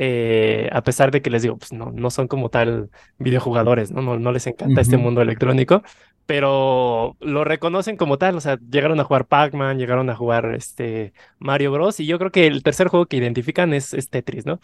[0.00, 2.88] eh, a pesar de que les digo, pues no, no son como tal
[3.18, 4.00] videojugadores, ¿no?
[4.02, 4.98] No, no les encanta este Ujú.
[4.98, 5.82] mundo electrónico
[6.26, 11.14] pero lo reconocen como tal, o sea, llegaron a jugar Pac-Man, llegaron a jugar este
[11.38, 12.00] Mario Bros.
[12.00, 14.60] Y yo creo que el tercer juego que identifican es, es Tetris, ¿no?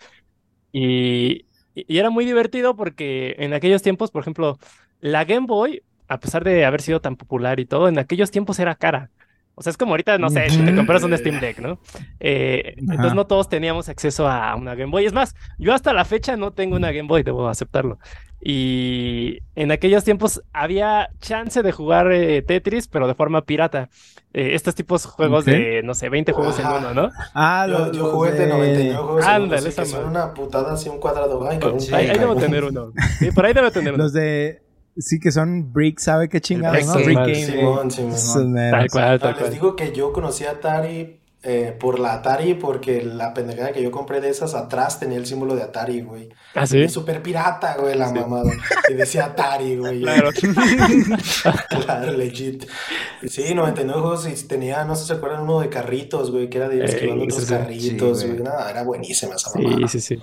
[0.73, 4.59] Y, y era muy divertido porque en aquellos tiempos, por ejemplo,
[5.01, 8.59] la Game Boy, a pesar de haber sido tan popular y todo, en aquellos tiempos
[8.59, 9.11] era cara.
[9.57, 11.79] O sea, es como ahorita, no sé, si te compras un Steam Deck, ¿no?
[12.19, 15.05] Eh, entonces no todos teníamos acceso a una Game Boy.
[15.05, 17.99] Es más, yo hasta la fecha no tengo una Game Boy, debo aceptarlo.
[18.47, 23.89] Y en aquellos tiempos había chance de jugar eh, Tetris, pero de forma pirata.
[24.35, 25.51] Eh, estos tipos de juegos Ok.
[25.51, 26.79] de, no sé, 20 juegos en Ajá.
[26.79, 27.11] uno, ¿no?
[27.35, 30.35] Ah, Yo, los, yo jugué de 99 juegos en uno, Ándale, esa que son una
[30.35, 31.49] putada así, un cuadrado.
[31.49, 32.93] Ay, con un Sí, ahí, ahí debo tener uno.
[33.19, 34.03] Sí, por ahí debe tener uno.
[34.03, 34.61] Los de...
[34.97, 36.95] Sí, que son Brick, ¿sabe qué chingados, no?
[36.95, 37.35] Brick Brick Game.
[37.35, 38.55] Simón, Simón.
[38.71, 39.53] Tal cual, Ah, tal les cual.
[39.53, 43.91] digo que yo conocí a Atari eh, por la Atari porque la pendejada que yo
[43.91, 46.31] compré de esas atrás tenía el símbolo de Atari, güey.
[46.55, 46.89] ¿Ah, sí?
[46.89, 48.51] Super pirata, güey, la mamada.
[48.89, 50.01] Y decía Atari, güey.
[50.01, 50.31] Claro.
[51.85, 52.65] Claro, legit.
[53.29, 56.59] Sí, 99 juegos y tenía, no sé si se acuerdan, uno de carritos, güey, que
[56.59, 57.53] era de esquivando otros sí, sí.
[57.55, 58.39] carritos, Sí, güey.
[58.39, 58.49] güey.
[58.51, 59.89] Nada, era buenísima esa mamada.
[59.89, 60.23] Sí, sí, sí.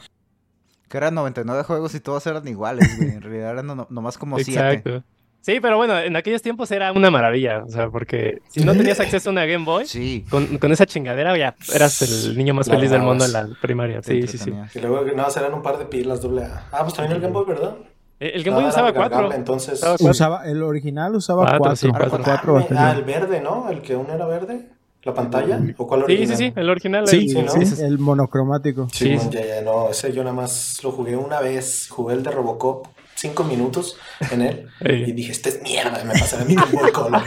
[0.89, 3.09] Que eran 99 juegos y todos eran iguales, güey.
[3.11, 5.03] En realidad eran no- nomás como 7.
[5.42, 7.64] Sí, pero bueno, en aquellos tiempos era una maravilla.
[7.66, 10.24] O sea, porque si no tenías acceso a una Game Boy, Sí.
[10.30, 13.50] con, con esa chingadera ya eras el niño más La feliz del mundo en la
[13.62, 14.04] primaria.
[14.04, 14.54] Sí, sí, sí.
[14.76, 16.68] Y luego, nada, más eran un par de pilas doble A.
[16.72, 17.76] Ah, pues también el Game Boy, ¿verdad?
[18.20, 19.34] Eh, El Game No, Boy usaba cuatro.
[19.34, 20.12] Entonces, Usaba cuatro.
[20.12, 21.76] Usaba, el original usaba Cuatro, cuatro.
[21.76, 22.22] sí, Ah, cuatro.
[22.24, 23.68] cuatro ah, el verde, ¿no?
[23.72, 24.68] El que uno era verde.
[25.04, 25.60] ¿La pantalla?
[25.78, 26.38] ¿O cuál Sí, original?
[26.38, 27.08] sí, sí, el original.
[27.08, 27.52] Sí, el- sí, ¿no?
[27.52, 27.84] sí, sí, sí.
[27.84, 28.88] el monocromático.
[28.94, 29.38] Sí, Sí, man, sí.
[29.39, 32.86] ya, ya, no, ese yo nada más lo jugué una vez, jugué el de Robocop,
[33.22, 33.97] cinco minutos
[34.32, 34.67] en él,
[35.07, 37.22] y dije, este es mierda, me pasaré mi Color.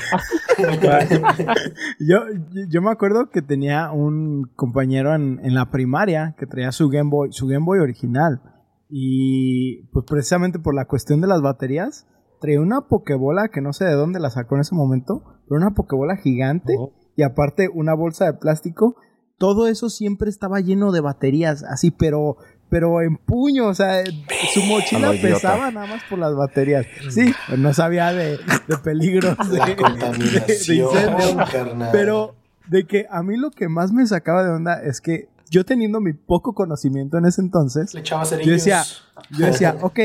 [2.00, 2.20] Yo,
[2.68, 7.10] yo me acuerdo que tenía un compañero en, en la primaria que traía su Game
[7.10, 8.42] Boy, su Game Boy original.
[8.88, 12.06] Y pues precisamente por la cuestión de las baterías,
[12.40, 15.74] traía una pokebola que no sé de dónde la sacó en ese momento, pero una
[15.74, 16.92] pokebola gigante Oh.
[17.16, 18.96] y aparte una bolsa de plástico.
[19.36, 22.36] Todo eso siempre estaba lleno de baterías, así, pero,
[22.68, 24.04] pero en puño, o sea,
[24.52, 26.86] su mochila pesaba nada más por las baterías.
[27.10, 31.36] Sí, no sabía de, de peligros de, La de- de contaminación, incendio.
[31.52, 31.88] carnal.
[31.92, 32.34] Pero
[32.66, 36.00] de que a mí lo que más me sacaba de onda es que yo teniendo
[36.00, 38.82] mi poco conocimiento en ese entonces, Le echaba yo decía,
[39.30, 40.00] yo decía, ok,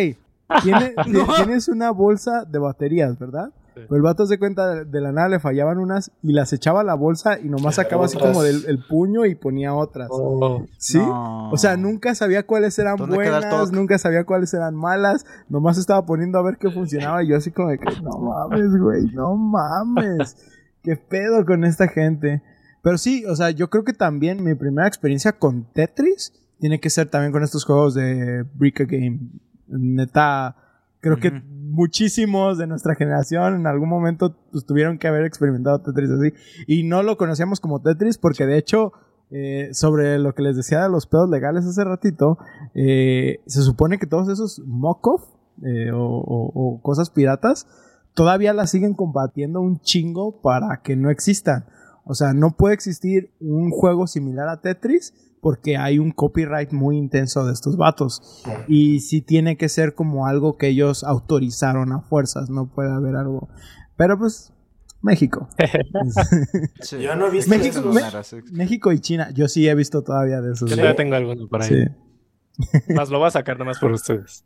[0.64, 3.50] tiene- ti- tienes una bolsa de baterías, ¿verdad?
[3.80, 3.86] Sí.
[3.88, 6.84] Pero el vato se cuenta de, la nada le fallaban unas y las echaba a
[6.84, 10.10] la bolsa y nomás sacaba así como del el puño y ponía otras.
[10.12, 10.66] Oh.
[10.78, 10.98] ¿Sí?
[10.98, 11.50] No.
[11.52, 15.26] O sea, nunca sabía cuáles eran ¿Dónde queda el buenas, nunca sabía cuáles eran malas,
[15.48, 18.78] nomás estaba poniendo a ver qué funcionaba y yo así como de que, no mames,
[18.80, 20.36] güey, no mames,
[20.84, 22.42] qué pedo con esta gente.
[22.82, 26.90] Pero sí, o sea, yo creo que también mi primera experiencia con Tetris tiene que
[26.90, 29.20] ser también con estos juegos de Brick a Game.
[29.68, 30.56] Neta,
[31.00, 31.42] creo que.
[31.80, 36.34] Muchísimos de nuestra generación en algún momento pues, tuvieron que haber experimentado Tetris así.
[36.68, 38.92] Y no lo conocíamos como Tetris porque de hecho,
[39.32, 42.38] eh, sobre lo que les decía de los pedos legales hace ratito,
[42.76, 45.24] eh, se supone que todos esos mock-off
[45.64, 47.66] eh, o, o- cosas piratas
[48.14, 51.66] todavía las siguen combatiendo un chingo para que no existan.
[52.04, 56.98] O sea, no puede existir un juego similar a Tetris porque hay un copyright muy
[56.98, 58.44] intenso de estos vatos.
[58.68, 63.16] Y sí tiene que ser como algo que ellos autorizaron a fuerzas, no puede haber
[63.16, 63.50] algo.
[63.96, 64.54] Pero pues,
[65.02, 65.48] México.
[66.82, 67.00] Sí.
[67.02, 68.34] Yo no he visto México- esos.
[68.44, 68.52] Me-.
[68.52, 70.70] México y China, yo sí he visto todavía de esos.
[70.70, 71.70] Yo todavía tengo alguno por ahí.
[71.70, 72.94] Sí.
[72.94, 74.44] Más lo voy a sacar nomás por ustedes.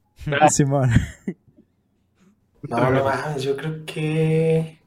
[0.49, 0.89] Simón.
[2.69, 4.79] No, no yo creo que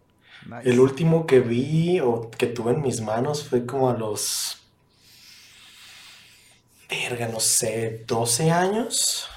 [0.47, 0.71] Nice.
[0.71, 4.63] el último que vi o que tuve en mis manos fue como a los.
[6.89, 9.29] Verga, no sé, 12 años.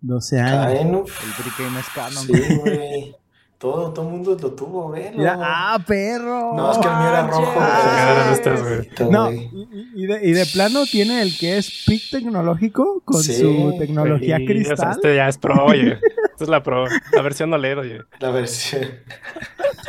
[0.00, 0.64] 12 años.
[0.66, 0.94] Caen.
[0.94, 2.26] El Game es canon.
[2.26, 3.14] Sí, güey.
[3.58, 5.18] Todo, todo el mundo lo tuvo, velo.
[5.18, 6.54] Mira, ¡Ah, perro!
[6.54, 7.54] No, es que el mío era rojo.
[7.58, 8.50] Ah, no.
[8.52, 13.20] Ahorita, No, y, y de, y de plano tiene el que es PIC tecnológico con
[13.20, 14.90] Sí, su tecnología Sí, o sea, cristal.
[14.92, 15.98] este ya es pro, oye.
[16.30, 16.84] Esta es la pro.
[17.12, 18.00] La versión OLED, oye.
[18.20, 18.82] La versión.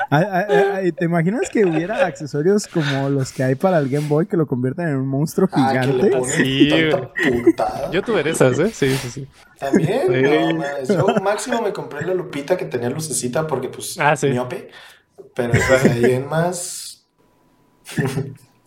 [0.97, 4.47] ¿Te imaginas que hubiera accesorios como los que hay para el Game Boy que lo
[4.47, 6.11] convierten en un monstruo Ah, gigante?
[6.25, 6.69] Sí.
[7.91, 8.69] Yo tuve esas, ¿eh?
[8.73, 9.27] Sí, sí, sí.
[9.59, 10.01] También,
[10.85, 10.93] Sí.
[10.95, 14.27] no, yo máximo me compré la lupita que tenía lucecita porque pues Ah, sí.
[14.29, 14.69] miope.
[15.35, 15.53] Pero
[15.91, 17.05] ahí en más.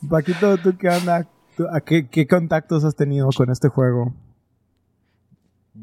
[0.09, 1.27] Paquito, ¿tú qué onda?
[1.57, 4.13] ¿Tú- a qué, qué contactos has tenido con este juego?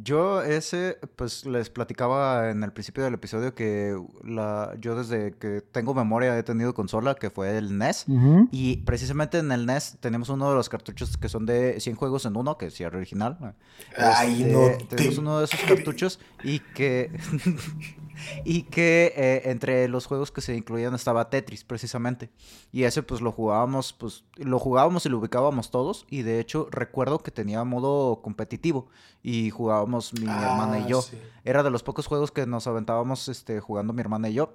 [0.09, 5.61] Yo ese, pues les platicaba en el principio del episodio que la, yo desde que
[5.61, 8.05] tengo memoria he tenido consola, que fue el NES.
[8.51, 12.25] Y precisamente en el NES tenemos uno de los cartuchos que son de 100 juegos
[12.25, 13.53] en uno, que es el original.
[13.95, 17.11] Ay, Este, no te Tenemos uno de esos cartuchos y que...
[18.45, 22.29] y que eh, entre los juegos que se incluían estaba Tetris, precisamente.
[22.71, 26.05] Y ese pues lo jugábamos, pues lo jugábamos y lo ubicábamos todos.
[26.09, 28.87] Y de hecho recuerdo que tenía modo competitivo
[29.23, 31.01] y jugábamos mi hermana y Ah, yo.
[31.01, 31.17] sí.
[31.43, 34.53] Era de los pocos juegos que nos aventábamos este, jugando mi hermana y yo.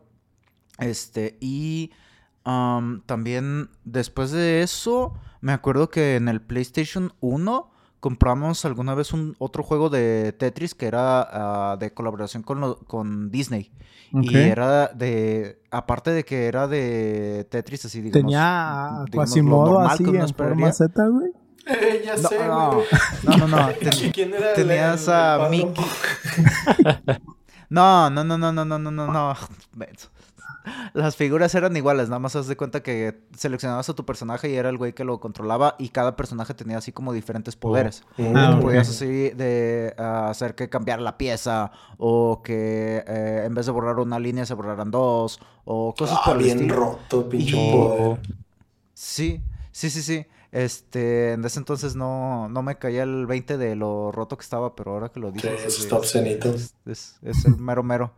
[0.78, 1.90] Este, y
[2.46, 7.70] Am, también después de eso, me acuerdo que en el PlayStation 1
[8.04, 12.76] compramos alguna vez un otro juego de Tetris que era uh, de colaboración con, lo,
[12.80, 13.72] con Disney.
[14.12, 18.26] Y era de, aparte de que era de Tetris así, digamos.
[18.26, 20.04] Tenía Quasimodo así
[23.24, 23.68] no, no, no,
[24.12, 25.00] ¿Quién era el, el, el
[27.70, 29.34] no, no, no, no, no, no, no, no.
[30.94, 34.54] Las figuras eran iguales, nada más haz de cuenta que seleccionabas a tu personaje y
[34.54, 38.02] era el güey que lo controlaba y cada personaje tenía así como diferentes poderes.
[38.16, 38.62] Mm, Ah, ok.
[38.62, 43.72] Podías así de ah, hacer que cambiar la pieza o que eh, en vez de
[43.72, 46.74] borrar una línea se borraran dos o cosas Ah, por el bien estilo.
[46.76, 48.20] roto, pinche Y- poder.
[48.94, 49.42] Sí,
[49.72, 50.26] sí, sí, sí.
[50.52, 54.76] Este, en ese entonces no, no me caía el 20 de lo roto que estaba,
[54.76, 56.48] pero ahora que lo dices, eso sí, está obscenito.
[56.54, 58.12] es, es- es el mero mero.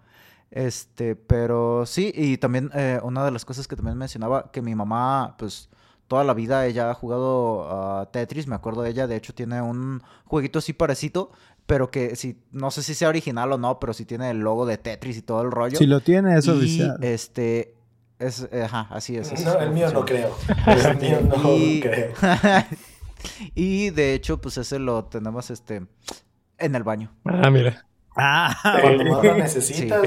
[0.51, 4.75] Este, pero sí, y también eh, una de las cosas que también mencionaba, que mi
[4.75, 5.69] mamá, pues,
[6.09, 9.61] toda la vida ella ha jugado a Tetris, me acuerdo de ella, de hecho tiene
[9.61, 11.31] un jueguito así parecido,
[11.67, 14.67] pero que si, no sé si sea original o no, pero sí tiene el logo
[14.67, 15.79] de Tetris y todo el rollo.
[15.79, 16.99] Si lo tiene, es y, oficial.
[17.03, 17.75] este,
[18.21, 19.33] es, ajá, así es.
[19.33, 20.37] así es No, el mío no creo.
[20.67, 22.13] El mío no y, creo.
[23.55, 25.87] y de hecho, pues ese lo tenemos este
[26.59, 27.13] en el baño.
[27.25, 27.85] Ah, mira.
[28.17, 29.39] Ah, Cuando más lo ok.
[29.39, 30.03] necesitas.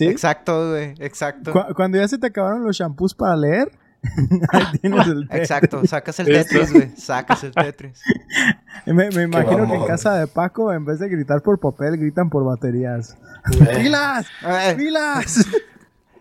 [0.00, 1.52] Exacto, güey, exacto.
[1.52, 3.70] Cu- cuando ya se te acabaron los shampoos para leer,
[4.52, 5.36] ahí tienes el té.
[5.38, 6.26] Exacto, sacas el.
[6.26, 6.90] Tetris, güey.
[6.96, 8.02] Sacas el Tetris.
[8.86, 12.30] Me, me imagino que en casa de Paco, en vez de gritar por papel, gritan
[12.30, 13.16] por baterías.
[13.52, 14.26] Eh, ¡Pilas!
[14.42, 15.46] Ay, ¡Pilas!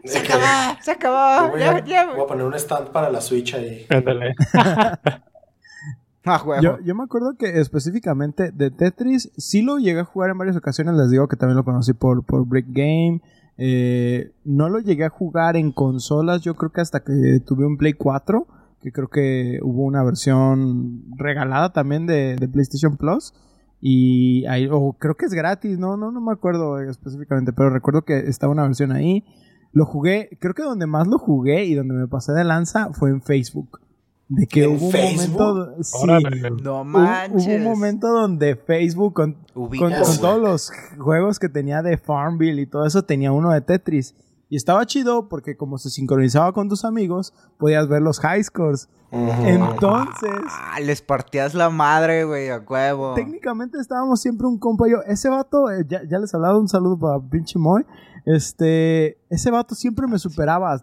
[0.04, 0.78] ¡Se acabó!
[0.82, 1.50] ¡Se acabó!
[1.52, 3.86] Voy Ya, a, ya, voy a poner un stand para la Switch ahí.
[3.90, 4.36] Ándale.
[6.30, 6.62] Ah.
[6.62, 10.96] Yo, me acuerdo que específicamente de Tetris sí lo llegué a jugar en varias ocasiones.
[10.96, 13.22] Les digo que también lo conocí por, por Brick Game.
[13.58, 16.42] Eh, no lo llegué a jugar en consolas.
[16.42, 18.48] Yo creo que hasta que tuve un Play 4.
[18.82, 23.34] Que creo que hubo una versión regalada también de, de PlayStation Plus.
[23.82, 28.18] Y o creo que es gratis, no, no, no me acuerdo específicamente, pero recuerdo que
[28.20, 29.24] estaba una versión ahí.
[29.72, 33.10] Lo jugué, creo que donde más lo jugué y donde me pasé de lanza fue
[33.10, 33.80] en Facebook.
[34.32, 35.40] De que ¿En hubo un Facebook?
[35.40, 35.84] momento.
[35.84, 36.52] Sí, Órale.
[36.62, 37.48] No manches.
[37.48, 41.98] Hubo un momento donde Facebook, con, con- Ubicas, con todos los juegos que tenía de
[41.98, 44.16] Farmville y todo eso, tenía uno de Tetris.
[44.52, 48.88] Y estaba chido porque como se sincronizaba con tus amigos, podías ver los high scores.
[49.12, 49.32] Ujú.
[49.48, 53.16] Entonces, Ah, les partías la madre, güey, a huevo.
[53.16, 55.02] técnicamente estábamos siempre un compa y yo.
[55.08, 57.84] Ese vato, eh, ya, ya les he hablado, un saludo para pinche Moy.
[58.32, 60.80] Este, ese vato siempre me superaba.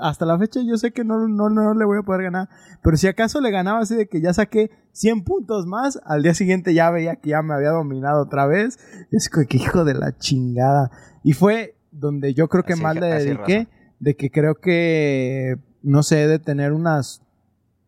[0.00, 2.48] Hasta la fecha yo sé que no, no, no le voy a poder ganar.
[2.82, 6.32] Pero si acaso le ganaba así de que ya saqué 100 puntos más, al día
[6.32, 8.78] siguiente ya veía que ya me había dominado otra vez.
[9.10, 10.90] Es que hijo de la chingada.
[11.22, 13.68] Y fue donde yo creo que Así más le dediqué.
[13.98, 17.20] De que creo que, no sé, de tener unas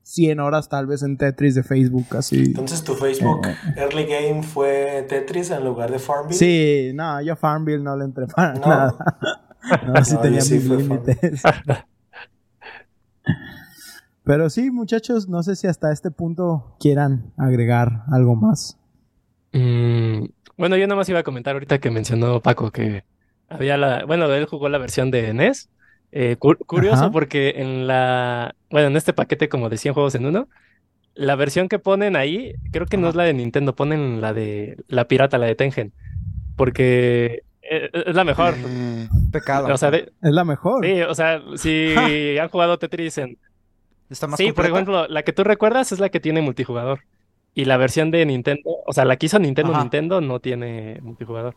[0.02, 2.44] 100 horas tal vez en Tetris de Facebook, así.
[2.46, 3.46] Entonces tu Facebook
[3.76, 6.36] Early Game fue Tetris en lugar de Farmville.
[6.38, 8.66] Sí, no, yo Farmville no le entré para No.
[8.66, 8.94] nada.
[9.86, 11.40] No, sí No, tenía sí límites.
[14.24, 18.78] Pero sí, muchachos, no sé si hasta este punto quieran agregar algo más.
[19.52, 20.26] Mm,
[20.56, 23.04] bueno, yo nada más iba a comentar ahorita que mencionó Paco que
[23.48, 25.68] había la, bueno, él jugó la versión de NES.
[26.12, 27.10] Eh, cu- curioso Ajá.
[27.10, 30.46] porque en la, bueno, en este paquete como de 100 juegos en uno,
[31.14, 34.76] la versión que ponen ahí, creo que no es la de Nintendo, ponen la de
[34.88, 35.92] la pirata, la de Tengen,
[36.56, 38.54] porque eh, es la mejor.
[38.58, 39.72] Eh, pecado.
[39.72, 40.84] O sea, de- Es la mejor.
[40.84, 41.94] sí, o sea, si
[42.40, 43.38] han jugado Tetris en,
[44.10, 47.00] Está más Sí, por ejemplo, la que tú recuerdas es la que tiene multijugador.
[47.54, 49.80] Y la versión de Nintendo, o sea, la que hizo Nintendo, Ajá.
[49.82, 51.54] Nintendo no tiene multijugador.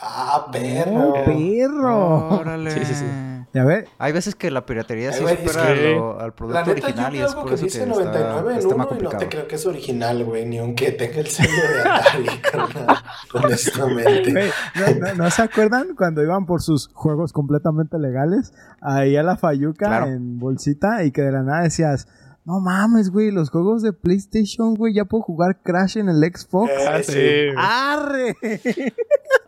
[0.00, 1.12] Ah, ¡Oh, perro.
[1.24, 2.28] perro!
[2.40, 2.70] Órale.
[2.70, 3.04] Sí, sí, sí.
[3.52, 6.86] Ya ve, Hay veces que la piratería sí supera que- lo- al La producto neta,
[6.86, 8.86] original y yo es por algo que eso que dice está, 99 en está más
[8.90, 11.80] uno y no te creo que es original, güey, ni aunque tenga el sello de
[11.90, 12.96] Atari, carnal,
[13.34, 14.32] honestamente.
[14.32, 19.36] ¿no, no, no se acuerdan cuando iban por sus juegos completamente legales ahí a la
[19.36, 20.06] Fayuca Claro.
[20.06, 22.06] en bolsita y que de la nada decías,
[22.44, 26.70] no mames, güey, los juegos de PlayStation, güey, ya puedo jugar Crash en el Xbox.
[26.70, 27.12] Eh, Ah, sí.
[27.12, 27.54] sí.
[27.56, 28.34] ¡Arre!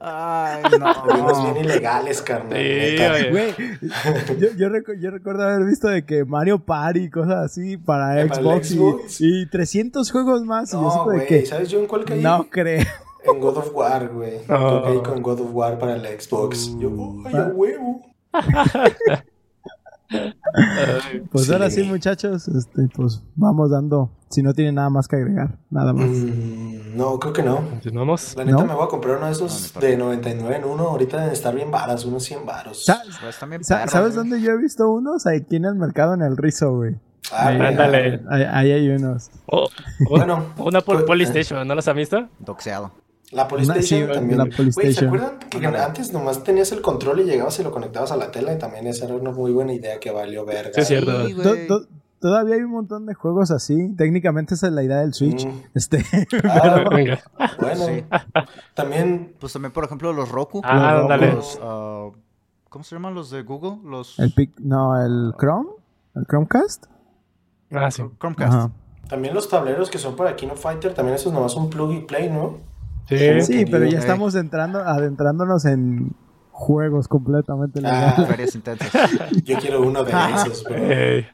[0.01, 1.61] Ay, Unos bien no.
[1.61, 2.59] ilegales, carnal.
[2.59, 3.31] Sí.
[3.31, 3.55] Güey,
[4.39, 8.09] yo, yo, recu- yo recuerdo haber visto de que Mario Party y cosas así para
[8.09, 9.21] ¿Para el Xbox, y- Xbox?
[9.21, 10.71] Y, 300 juegos más.
[10.71, 12.21] y yo No, de güey, que ¿sabes yo en cuál caí?
[12.23, 12.85] no creo.
[13.25, 14.39] En God of War, güey.
[14.49, 14.59] Oh.
[14.71, 16.77] Yo caí con God of War para el Xbox.
[16.79, 16.91] Yo,
[17.27, 18.01] ¡ay, a huevo!
[21.31, 21.53] Pues Sí.
[21.53, 25.93] ahora sí, muchachos, este, pues vamos dando, si no tienen nada más que agregar, nada
[25.93, 26.09] más.
[26.09, 27.57] Mm, No, creo que no.
[27.71, 28.35] Continuamos.
[28.37, 28.67] La neta ¿No?
[28.67, 30.89] me voy a comprar uno de esos de 99 en uno.
[30.89, 32.85] Ahorita deben estar bien varas, unos 100 varos.
[32.85, 33.37] Sa- Pues
[33.67, 34.13] ¿Sabes güey.
[34.15, 35.27] dónde yo he visto unos?
[35.27, 36.97] Aquí en el mercado, en el Rizo, güey.
[37.33, 37.61] Ah, Ahí-.
[37.61, 38.21] Ándale.
[38.29, 39.31] Ahí, ahí hay unos.
[39.47, 39.69] O- o-
[40.11, 42.29] Bueno, una por pues, Polystation, ¿no las han visto?
[42.41, 42.93] Doxeado.
[43.33, 44.39] La Polystation sí, también.
[44.39, 48.13] la Güey, ¿se acuerdan que antes nomás tenías el control y llegabas y lo conectabas
[48.13, 48.53] a la tela?
[48.53, 50.73] Y también esa era una muy buena idea que valió verga.
[50.75, 51.27] Sí, es cierto.
[51.27, 51.67] Sí,
[52.21, 53.89] Todavía hay un montón de juegos así.
[53.97, 55.45] Técnicamente esa es la idea del Switch.
[55.45, 55.61] Mm.
[55.75, 56.05] Este,
[56.45, 57.21] Ah, Venga.
[57.59, 58.05] bueno, Sí.
[58.75, 60.61] también Pues también, por ejemplo, los Roku.
[60.63, 61.33] Ah, Los ándale.
[61.33, 62.11] Los, ah,
[62.69, 63.79] ¿Cómo se llaman los de Google?
[63.85, 65.69] Los el pic, no, el Chrome,
[66.15, 66.87] el Chromecast.
[67.73, 68.05] Ah, sí.
[68.21, 68.53] Chromecast.
[68.53, 68.71] Ajá.
[69.09, 72.01] También los tableros que son para Kino Fighter, también eso es nomás un plug y
[72.03, 72.59] play, ¿no?
[73.09, 73.41] Sí.
[73.43, 76.13] Sí, pero ya estamos entrando, adentrándonos en
[76.51, 78.15] juegos completamente Ah.
[78.17, 78.29] legales.
[78.37, 78.91] Ferias intensas.
[79.45, 81.27] Yo quiero uno de esos, pero...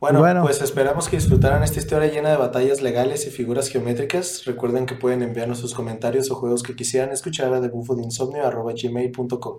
[0.00, 0.42] Bueno, Bueno.
[0.42, 4.44] pues esperamos que disfrutaran esta historia llena de batallas legales y figuras geométricas.
[4.46, 9.58] Recuerden que pueden enviarnos sus comentarios o juegos que quisieran escuchar a debufodeinsomnio.gmail.com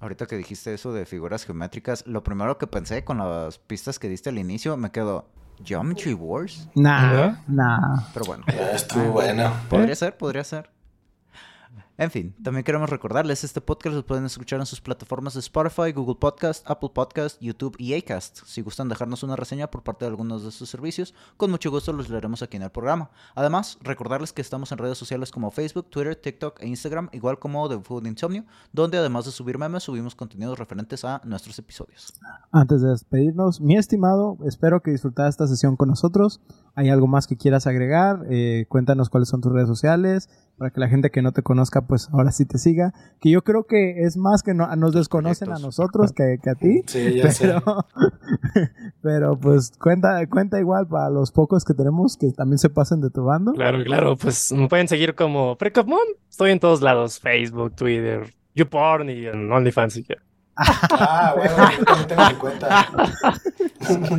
[0.00, 4.08] Ahorita que dijiste eso de figuras geométricas, lo primero que pensé con las pistas que
[4.08, 5.26] diste al inicio me quedó
[5.64, 6.68] Geometry Wars.
[6.74, 8.04] Nah, nah.
[8.14, 9.52] Pero bueno, Ya estuvo bueno.
[9.68, 10.70] podría ser, podría ser.
[12.00, 15.92] En fin, también queremos recordarles, este podcast lo pueden escuchar en sus plataformas de Spotify,
[15.92, 18.38] Google Podcast, Apple Podcast, YouTube y Acast.
[18.46, 21.92] Si gustan dejarnos una reseña por parte de algunos de estos servicios, con mucho gusto
[21.92, 23.10] los leeremos aquí en el programa.
[23.34, 27.68] Además, recordarles que estamos en redes sociales como Facebook, Twitter, TikTok e Instagram, igual como
[27.68, 32.14] The Food Insomnio, donde además de subir memes, subimos contenidos referentes a nuestros episodios.
[32.50, 36.40] Antes de despedirnos, mi estimado, espero que disfrutaras esta sesión con nosotros.
[36.74, 38.24] ¿Hay algo más que quieras agregar?
[38.30, 40.30] Eh, cuéntanos cuáles son tus redes sociales
[40.60, 42.92] para que la gente que no te conozca, pues ahora sí te siga.
[43.18, 46.54] Que yo creo que es más que no, nos desconocen a nosotros que, que a
[46.54, 46.82] ti.
[46.86, 47.46] Sí, ya sé.
[47.46, 47.86] Pero,
[49.02, 53.08] pero pues cuenta, cuenta igual para los pocos que tenemos que también se pasen de
[53.08, 53.52] tu bando.
[53.54, 54.16] Claro, claro.
[54.18, 55.98] Pues me pueden seguir como Precopmon.
[56.28, 57.18] Estoy en todos lados.
[57.20, 59.94] Facebook, Twitter, YouPorn y en OnlyFans.
[59.94, 60.22] si quieren.
[60.56, 62.86] Ah, bueno, yo también tengo mi cuenta.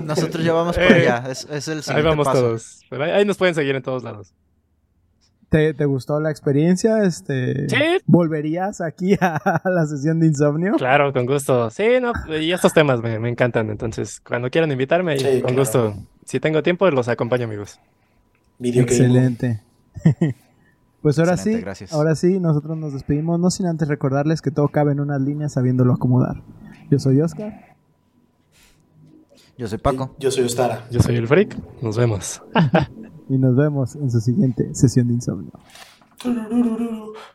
[0.05, 2.41] Nosotros ya vamos por Eh, allá, es, es el Ahí vamos paso.
[2.41, 2.81] todos.
[2.99, 4.33] Ahí nos pueden seguir en todos lados.
[5.51, 7.03] ¿Te, te gustó la experiencia?
[7.03, 7.75] Este, Sí.
[8.05, 10.75] ¿Volverías aquí a, la sesión de insomnio?
[10.77, 11.69] Claro, con gusto.
[11.69, 13.69] Sí, no, y estos temas me, me encantan.
[13.69, 15.55] Entonces, cuando quieran invitarme, Sí, con claro.
[15.57, 15.93] gusto.
[16.23, 17.79] Si tengo tiempo, los acompaño, amigos.
[18.59, 18.81] Video.
[18.83, 19.61] Excelente.
[21.01, 21.93] Pues ahora Excelente, sí, gracias.
[21.93, 25.53] ahora sí, nosotros nos despedimos, no sin antes recordarles que todo cabe en unas líneas
[25.53, 26.43] sabiéndolo acomodar.
[26.91, 27.75] Yo soy Oscar.
[29.57, 30.15] Yo soy Paco.
[30.19, 30.85] Yo soy Ostara.
[30.91, 31.57] Yo soy el Freak.
[31.81, 32.43] Nos vemos.
[33.31, 35.53] y nos vemos en su siguiente sesión de insomnio.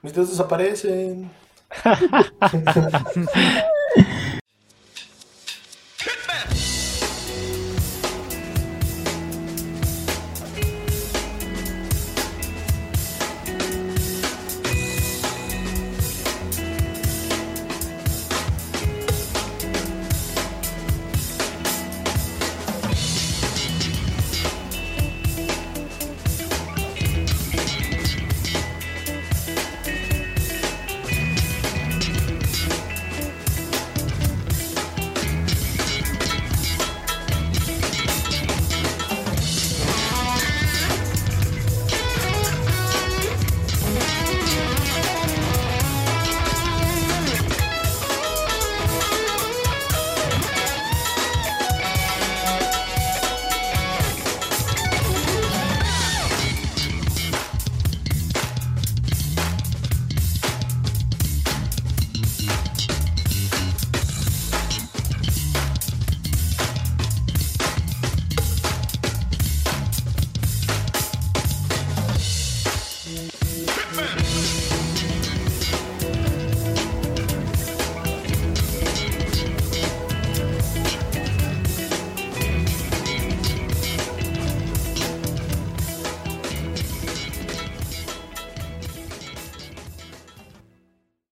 [0.03, 1.31] Mis dedos desaparecen.